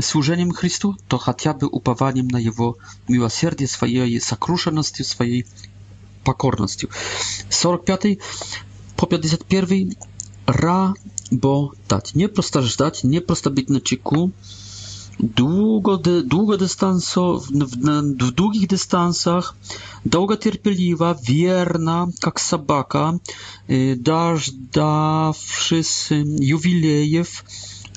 [0.00, 2.76] служением Христу, то хотя бы упованием на Его
[3.08, 5.46] милосердие, своей сокрушенностью, своей
[6.22, 6.90] покорностью.
[7.50, 8.18] 45.
[9.00, 9.96] Po 51.
[10.46, 12.14] Работать.
[12.14, 14.30] Непросто ждать, непросто быть на чеку.
[15.18, 17.50] Długo, długo dystanso, w,
[18.26, 19.56] w długich dystansach,
[20.04, 23.12] długo cierpliwa, wierna, jak собака,
[25.82, 27.44] z jubilejew,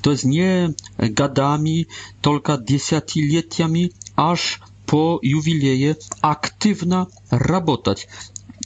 [0.01, 1.85] to jest nie gadami,
[2.21, 8.07] tylko dziesięcioleciami, aż po jubileje, aktywna rabotać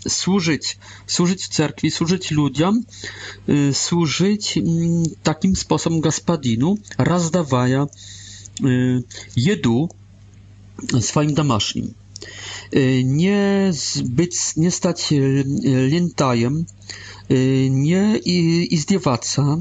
[0.10, 0.78] służyć,
[1.08, 2.84] służyć cerkwi, służyć ludziom,
[3.50, 7.86] y, służyć mm, takim sposobem Gaspadinu, rozdawania
[8.66, 9.04] y,
[9.36, 9.90] jedu
[11.02, 11.94] swoim domasznim.
[12.76, 13.72] Y, nie,
[14.06, 15.14] być, nie stać
[15.92, 16.66] lentajem,
[17.70, 18.18] nie
[18.72, 19.58] izdiewaca,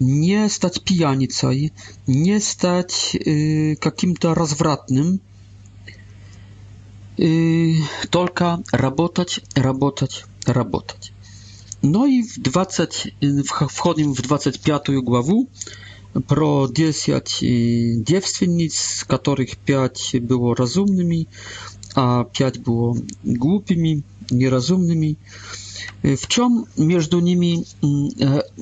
[0.00, 1.50] nie stać pijanicą,
[2.08, 3.16] nie stać
[3.84, 5.18] jakimś rozwratnym
[7.16, 11.12] только работать, работать, работать.
[11.82, 12.86] No i w 20,
[13.70, 15.44] wchodzimy w 25 głowę
[16.28, 17.44] про 10
[18.02, 21.26] девственниц, которых 5 было разумными,
[21.94, 22.94] а 5 было
[23.24, 25.16] глупыми, неразумными.
[26.02, 27.64] В чем между ними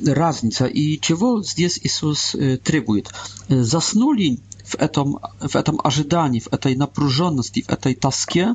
[0.09, 3.09] разница и чего здесь Иисус требует?
[3.48, 8.55] Заснули в этом, в этом ожидании, в этой напряженности, в этой тоске,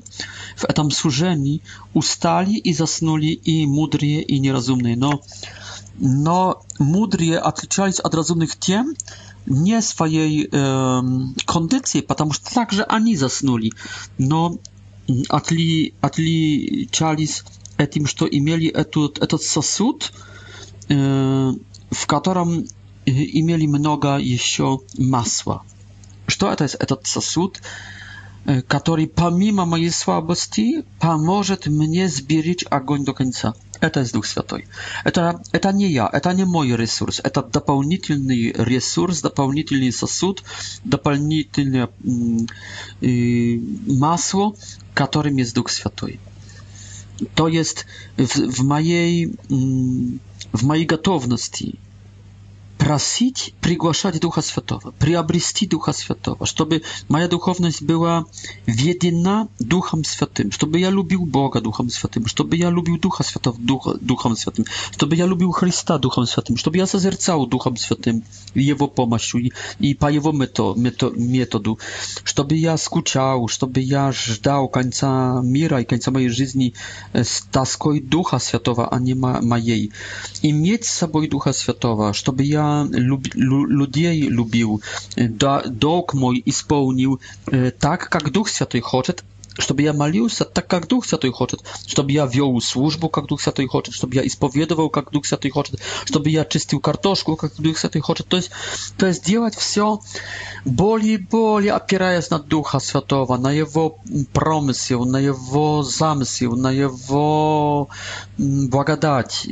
[0.57, 1.62] в этом служении
[1.93, 4.95] устали и заснули и мудрые, и неразумные.
[4.97, 5.22] Но,
[5.99, 8.93] но мудрые отличались от разумных тем,
[9.45, 11.01] не своей э,
[11.45, 13.72] кондиции, потому что также они заснули,
[14.18, 14.57] но
[15.30, 17.43] отли, отличались
[17.78, 20.12] этим, что имели этот, этот сосуд,
[20.89, 21.51] э,
[21.91, 22.66] в котором
[23.05, 25.64] имели много еще масла.
[26.30, 26.65] Что это?
[26.65, 27.59] Этот сосуд,
[28.67, 33.53] который помимо моей слабости поможет мне сберечь огонь до конца.
[33.82, 34.67] Это из Дух Святой.
[35.05, 40.43] Это, это не я, это не мой ресурс, это дополнительный ресурс, дополнительный сосуд,
[40.84, 41.89] дополнительное
[43.99, 44.55] масло,
[44.93, 46.19] которым есть Дух Святой.
[47.36, 49.34] To есть в w, mojej,
[50.53, 51.77] w mojej gotowności
[52.80, 58.25] просить приглашать Духа Святого, приобрести Духа Святого, чтобы моя духовность была
[58.65, 63.97] ведена Духом Святым, чтобы я любил Бога Духом Святым, чтобы я любил Духа Святого Дух,
[63.99, 68.23] Духом Святым, чтобы я любил Христа Духом Святым, чтобы я созерцал Духом Святым
[68.55, 71.80] Его помощью и, и по Его мето, мето, методу,
[72.23, 76.73] чтобы я скучал, чтобы я ждал конца мира и конца моей жизни
[77.11, 79.91] с тоской Духа Святого, а не моей.
[80.43, 82.68] Иметь с собой Духа Святого, чтобы я
[83.70, 84.80] ludzi lubił,
[85.70, 87.17] dog mój spełnił
[87.51, 89.13] e, tak, jak Duch Święty chce,
[89.60, 93.68] чтобы я молился так, как Дух Святой хочет, чтобы я вел службу, как Дух Святой
[93.68, 98.01] хочет, чтобы я исповедовал, как Дух Святой хочет, чтобы я чистил картошку, как Дух Святой
[98.01, 98.28] хочет.
[98.28, 98.51] То есть,
[98.97, 100.01] то есть делать все
[100.66, 103.97] более и более опираясь на Духа Святого, на Его
[104.34, 107.89] промысел, на Его замысел, на Его
[108.38, 109.47] благодать.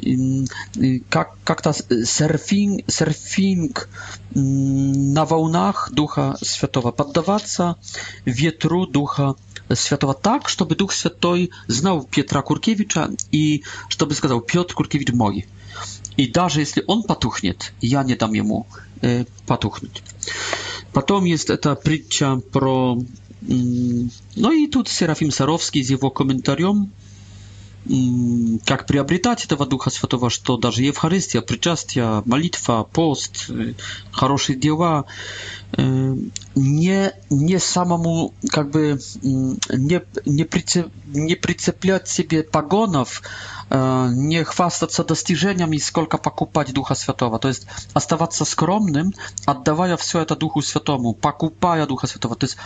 [1.10, 3.90] Как, как-то серфинг, серфинг
[4.34, 7.76] на волнах Духа Святого, поддаваться
[8.26, 9.47] ветру Духа Святого.
[9.76, 13.60] Światowa tak, żeby Duch Święty знал Петра Kurkiewicza i
[14.00, 15.46] żeby сказал Piotr Kurkiewicz мой.
[16.20, 18.66] И даже если он потухнет, я не дам ему
[19.02, 20.02] э, потухнуть.
[20.94, 22.98] Потом есть эта притча про...
[24.36, 26.92] Ну и тут Серафим Саровский с его комментарием–
[28.66, 33.74] как приобретать этого Духа Святого, что даже Евхаристия, причастие, молитва, пост, э,
[34.12, 35.06] хорошие дела,
[35.78, 36.16] э,
[36.56, 43.22] не, не самому, как бы, не, не, прицеп, не прицеплять себе погонов,
[43.70, 47.38] не хвастаться достижениями, сколько покупать Духа Святого.
[47.40, 49.12] То есть оставаться скромным,
[49.46, 52.36] отдавая все это Духу Святому, покупая Духа Святого.
[52.36, 52.58] То есть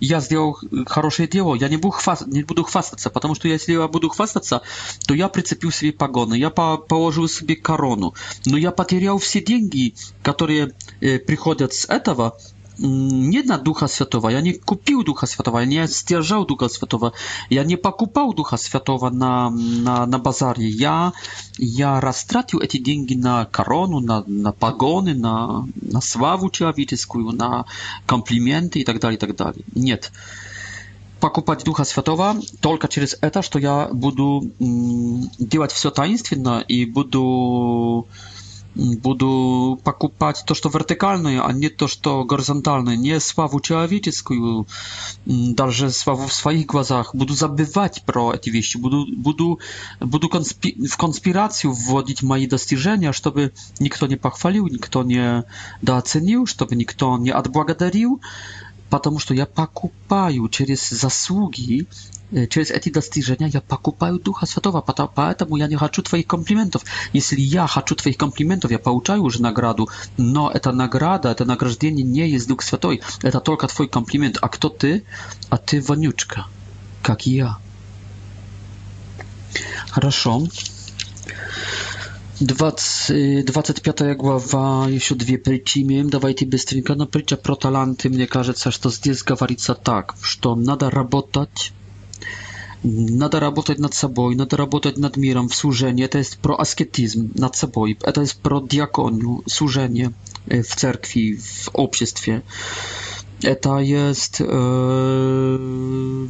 [0.00, 2.26] я сделал хорошее дело, я не буду, хваст...
[2.26, 4.60] не буду хвастаться, потому что если я буду хвастаться,
[5.06, 8.14] то я прицепил себе погоны, я положил себе корону.
[8.44, 12.34] Но я потерял все деньги, которые приходят с этого,
[12.80, 14.30] Mm, nie na Ducha Świętego.
[14.30, 17.12] Ja nie kupiłem Ducha Świętego, ja nie stwierdzał Ducha Świętego.
[17.50, 19.50] Ja nie pokupał Ducha Świętego na,
[20.08, 20.60] na, bazarze.
[20.62, 21.12] Ja,
[21.58, 27.64] ja roztratił te pieniądze na koronę, na, na pagony, na, na sławę człowieczeską, na
[28.06, 29.64] komplimenty i tak dalej, i tak dalej.
[29.76, 29.98] Nie.
[31.20, 34.24] Pokupać Ducha Świętego tylko przez to, że ja będę
[35.50, 36.36] działać w tajemstwie
[36.68, 37.20] i będę
[38.74, 44.66] буду покупать то, что вертикальное, а не то, что горизонтальное, не славу человеческую,
[45.26, 47.14] даже славу в своих глазах.
[47.14, 49.60] Буду забывать про эти вещи, буду, буду,
[50.00, 55.44] буду конспи в конспирацию вводить мои достижения, чтобы никто не похвалил, никто не
[55.82, 58.20] дооценил, чтобы никто не отблагодарил
[58.92, 61.86] потому что я покупаю через заслуги,
[62.50, 66.82] через эти достижения я покупаю Духа Святого, поэтому я не хочу твоих комплиментов.
[67.14, 69.88] Если я хочу твоих комплиментов, я получаю уже награду,
[70.18, 74.36] но эта награда, это награждение не есть Дух Святой, это только твой комплимент.
[74.42, 75.04] А кто ты?
[75.48, 76.44] А ты вонючка,
[77.02, 77.56] как я.
[79.88, 80.32] Хорошо.
[80.42, 80.48] Хорошо.
[82.46, 86.08] 25 глава, еще две притчи имеем.
[86.10, 86.94] Давайте быстренько.
[86.94, 91.72] Но притча про таланты, мне кажется, что здесь говорится так, что надо работать
[92.84, 96.04] надо работать над собой, надо работать над миром в служении.
[96.04, 100.10] Это есть про аскетизм над собой, это есть про диаконию, служение
[100.46, 102.42] w cerkwi, w обществе.
[103.42, 106.28] Это jest э,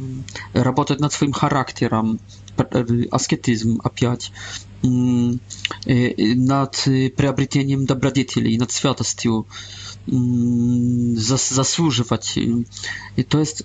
[0.53, 2.19] работать над своим характером,
[3.11, 4.31] аскетизм опять.
[4.83, 5.37] Y,
[6.17, 6.85] y, nad
[7.17, 9.43] przyobrzeniem dobrodziejstw i nad świętością
[10.13, 11.15] mm,
[11.51, 12.35] zasłużywać.
[13.29, 13.63] To jest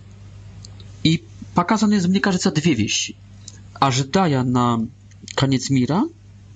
[1.05, 1.19] i
[1.55, 3.14] pokazane jest, dwie кажется, a że
[4.03, 4.79] Ażdaja na
[5.35, 6.05] koniec mira,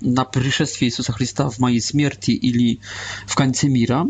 [0.02, 2.78] na przyszłości Jezusa Chrystusa w mojej śmierci ili
[3.26, 4.04] w końcu mira.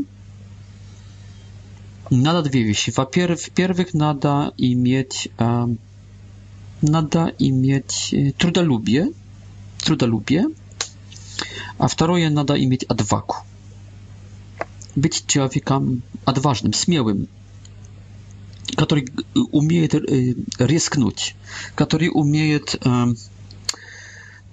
[2.11, 2.93] Nada dwie rzeczy.
[3.37, 5.69] w pierwszych nada i mieć e,
[6.83, 9.09] nada i mieć e, trudolubie
[9.83, 10.47] трудолюбие,
[11.79, 13.37] а второе, надо иметь отвагу.
[14.95, 17.29] Быть человеком отважным, смелым,
[18.77, 19.09] который
[19.53, 21.35] умеет рискнуть,
[21.75, 22.77] который умеет...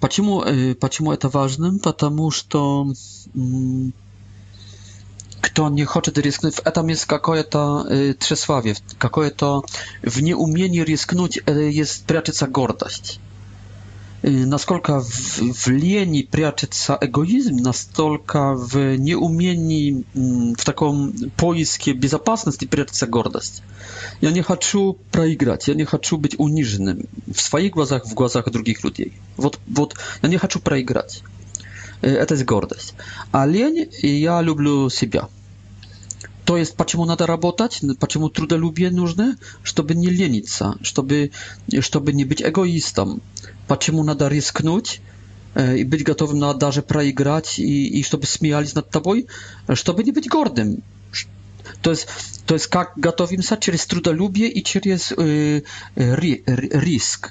[0.00, 0.42] Почему,
[0.80, 1.78] почему это важно?
[1.78, 2.90] Потому что
[5.42, 9.62] кто не хочет рискнуть, в этом есть какое-то э, тщеславие, какое-то
[10.02, 13.20] в неумении рискнуть э, есть прячется гордость.
[14.22, 23.62] Naskолько в лени прячется эгоизм, настолько в неумении, в таком поиске безопасности прячется гордость.
[24.20, 28.84] Я не хочу проиграть, я не хочу быть униженным в своих глазах, в глазах других
[28.84, 29.14] людей.
[29.38, 31.22] Вот, вот, я не хочу проиграть.
[32.02, 32.94] Это есть гордость.
[33.32, 35.28] А лень, я люблю себя
[36.50, 39.34] to jest, dlaczego trzeba pracować, dlaczego no, trudolubie нужne,
[39.64, 40.46] żeby nie lenić
[40.96, 41.28] żeby,
[41.92, 43.18] żeby nie być egoistą,
[43.68, 44.80] dlaczego trzeba
[45.56, 49.10] e, i być gotowym na darze przegrać i, i żeby śmiali nad tobą,
[49.68, 50.80] żeby nie być gordym.
[51.82, 52.06] To jest,
[52.46, 55.16] to jest, jak gotowimy się przez trudolubie i przez e,
[56.20, 56.32] ry,
[56.86, 57.22] ryzyk.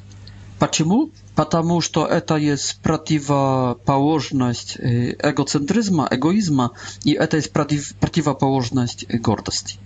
[0.60, 1.10] Почему?
[1.36, 6.72] Потому что это есть противоположность эгоцентризма, эгоизма,
[7.06, 9.78] и это есть против, противоположность гордости.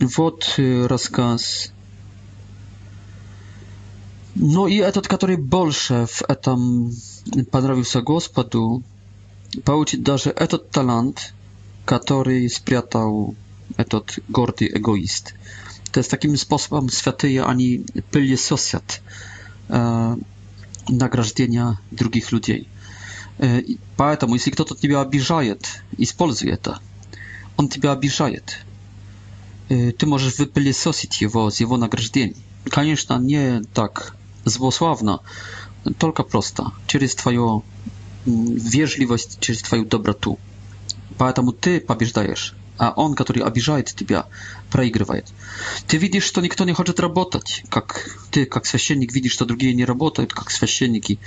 [0.00, 1.72] Вот рассказ.
[4.34, 6.90] Ну и этот, который больше в этом
[7.50, 8.82] понравился Господу,
[9.62, 11.34] получит даже этот талант,
[11.84, 13.34] который спрятал
[13.76, 15.34] этот гордый эгоист.
[15.92, 19.00] To jest takim sposobem święty ani pylje sosiad
[20.88, 22.68] награждения других людей.
[23.40, 26.78] И поэтому, если кто-то тебя обижает, используй это.
[27.56, 28.58] Он тебя обижает.
[29.68, 32.36] Ты можешь выпылесосить его с его награждений.
[32.70, 35.20] Конечно, не так злославно,
[35.98, 37.64] только просто, через твою
[38.26, 40.38] вежливость, через твою доброту.
[41.18, 44.26] Поэтому ты побеждаешь а он, который обижает тебя,
[44.70, 45.28] проигрывает.
[45.86, 49.84] Ты видишь, что никто не хочет работать, как ты, как священник, видишь, что другие не
[49.84, 51.18] работают, как священники.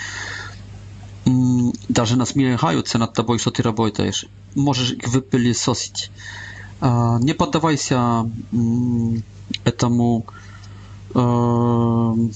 [1.89, 4.25] Даже насмехаются над тобой, что ты работаешь.
[4.55, 6.11] Можешь их выпылесосить.
[6.81, 8.29] Не поддавайся
[9.63, 10.25] этому
[11.13, 12.29] злому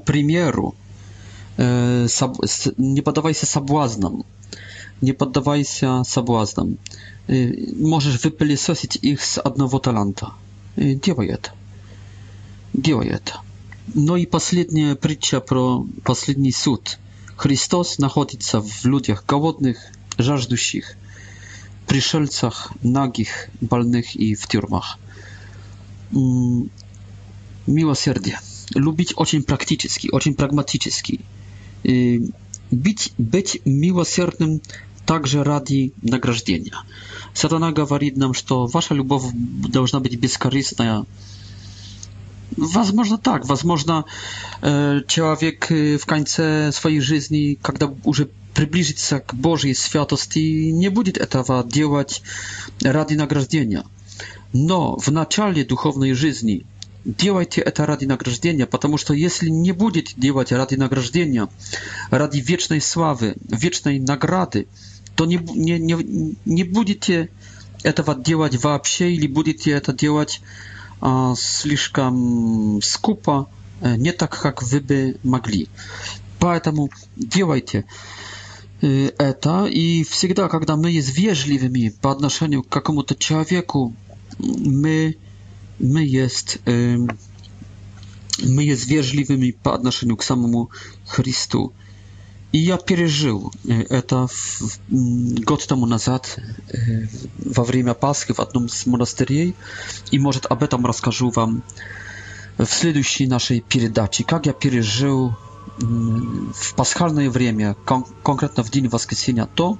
[0.00, 0.74] примеру.
[1.58, 4.24] Не поддавайся соблазнам
[5.02, 6.76] nie poddawaj się sabłaznom.
[7.30, 10.34] Y, możesz wypylisosić ich z jednego talanta.
[11.04, 11.50] Działaj to.
[12.74, 13.38] Działaj to.
[13.94, 16.98] No i ostatnia przycia pro ostatni sąd.
[17.36, 20.96] Chrystus znajduje się w ludziach głodnych, żażdusich,
[21.86, 24.96] przyszelcach, nagich, balnych i w tiurmach.
[26.14, 26.68] Mm,
[27.68, 28.38] miłosierdzie.
[28.74, 31.18] Lubić oczyń praktyczny, oczyń pragmatyczny.
[32.72, 34.60] Być, być miłosiernym
[35.06, 36.74] также ради награждения.
[37.34, 41.04] Сатана говорит нам, что ваша любовь должна быть бескорыстная.
[42.56, 44.04] Возможно так, возможно
[44.60, 50.38] человек в конце своей жизни, когда уже приблизится к Божьей святости,
[50.70, 52.22] не будет этого делать
[52.82, 53.84] ради награждения.
[54.52, 56.66] Но в начале духовной жизни
[57.06, 61.48] делайте это ради награждения, потому что если не будете делать ради награждения,
[62.10, 64.68] ради вечной славы, вечной награды,
[65.14, 67.30] то не, не, не, не будете
[67.82, 70.40] этого делать вообще или будете это делать
[71.00, 73.48] а, слишком скупо,
[73.82, 75.68] не так, как вы бы могли.
[76.38, 77.84] Поэтому делайте
[78.80, 83.94] это, и всегда, когда мы есть вежливыми по отношению к какому-то человеку,
[84.40, 85.16] мы,
[85.78, 86.58] мы есть...
[86.66, 86.96] Э,
[88.44, 90.68] мы jest wierzliwymi po odnoszeniu k samemu
[91.06, 91.72] Chrystu.
[92.52, 94.28] И я пережил это
[94.90, 96.38] год тому назад
[97.38, 99.54] во время Пасхи в одном из монастырей.
[100.10, 101.62] И, может, об этом расскажу вам
[102.58, 104.24] в следующей нашей передаче.
[104.24, 105.34] Как я пережил
[105.78, 109.78] в пасхальное время, кон конкретно в день воскресенья, то,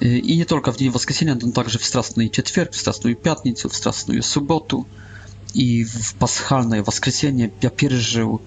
[0.00, 3.74] и не только в день воскресенья, но также в Страстный четверг, в Страстную пятницу, в
[3.74, 4.86] Страстную субботу
[5.54, 8.40] и в пасхальное воскресенье я пережил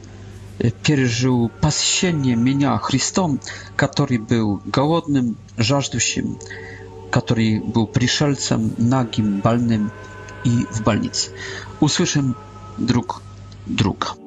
[0.70, 3.40] пережил посещение меня Христом,
[3.76, 6.38] который был голодным, жаждущим,
[7.12, 9.92] который был пришельцем, нагим, больным
[10.44, 11.32] и в больнице.
[11.80, 12.36] Услышим
[12.78, 13.22] друг
[13.66, 14.21] друга.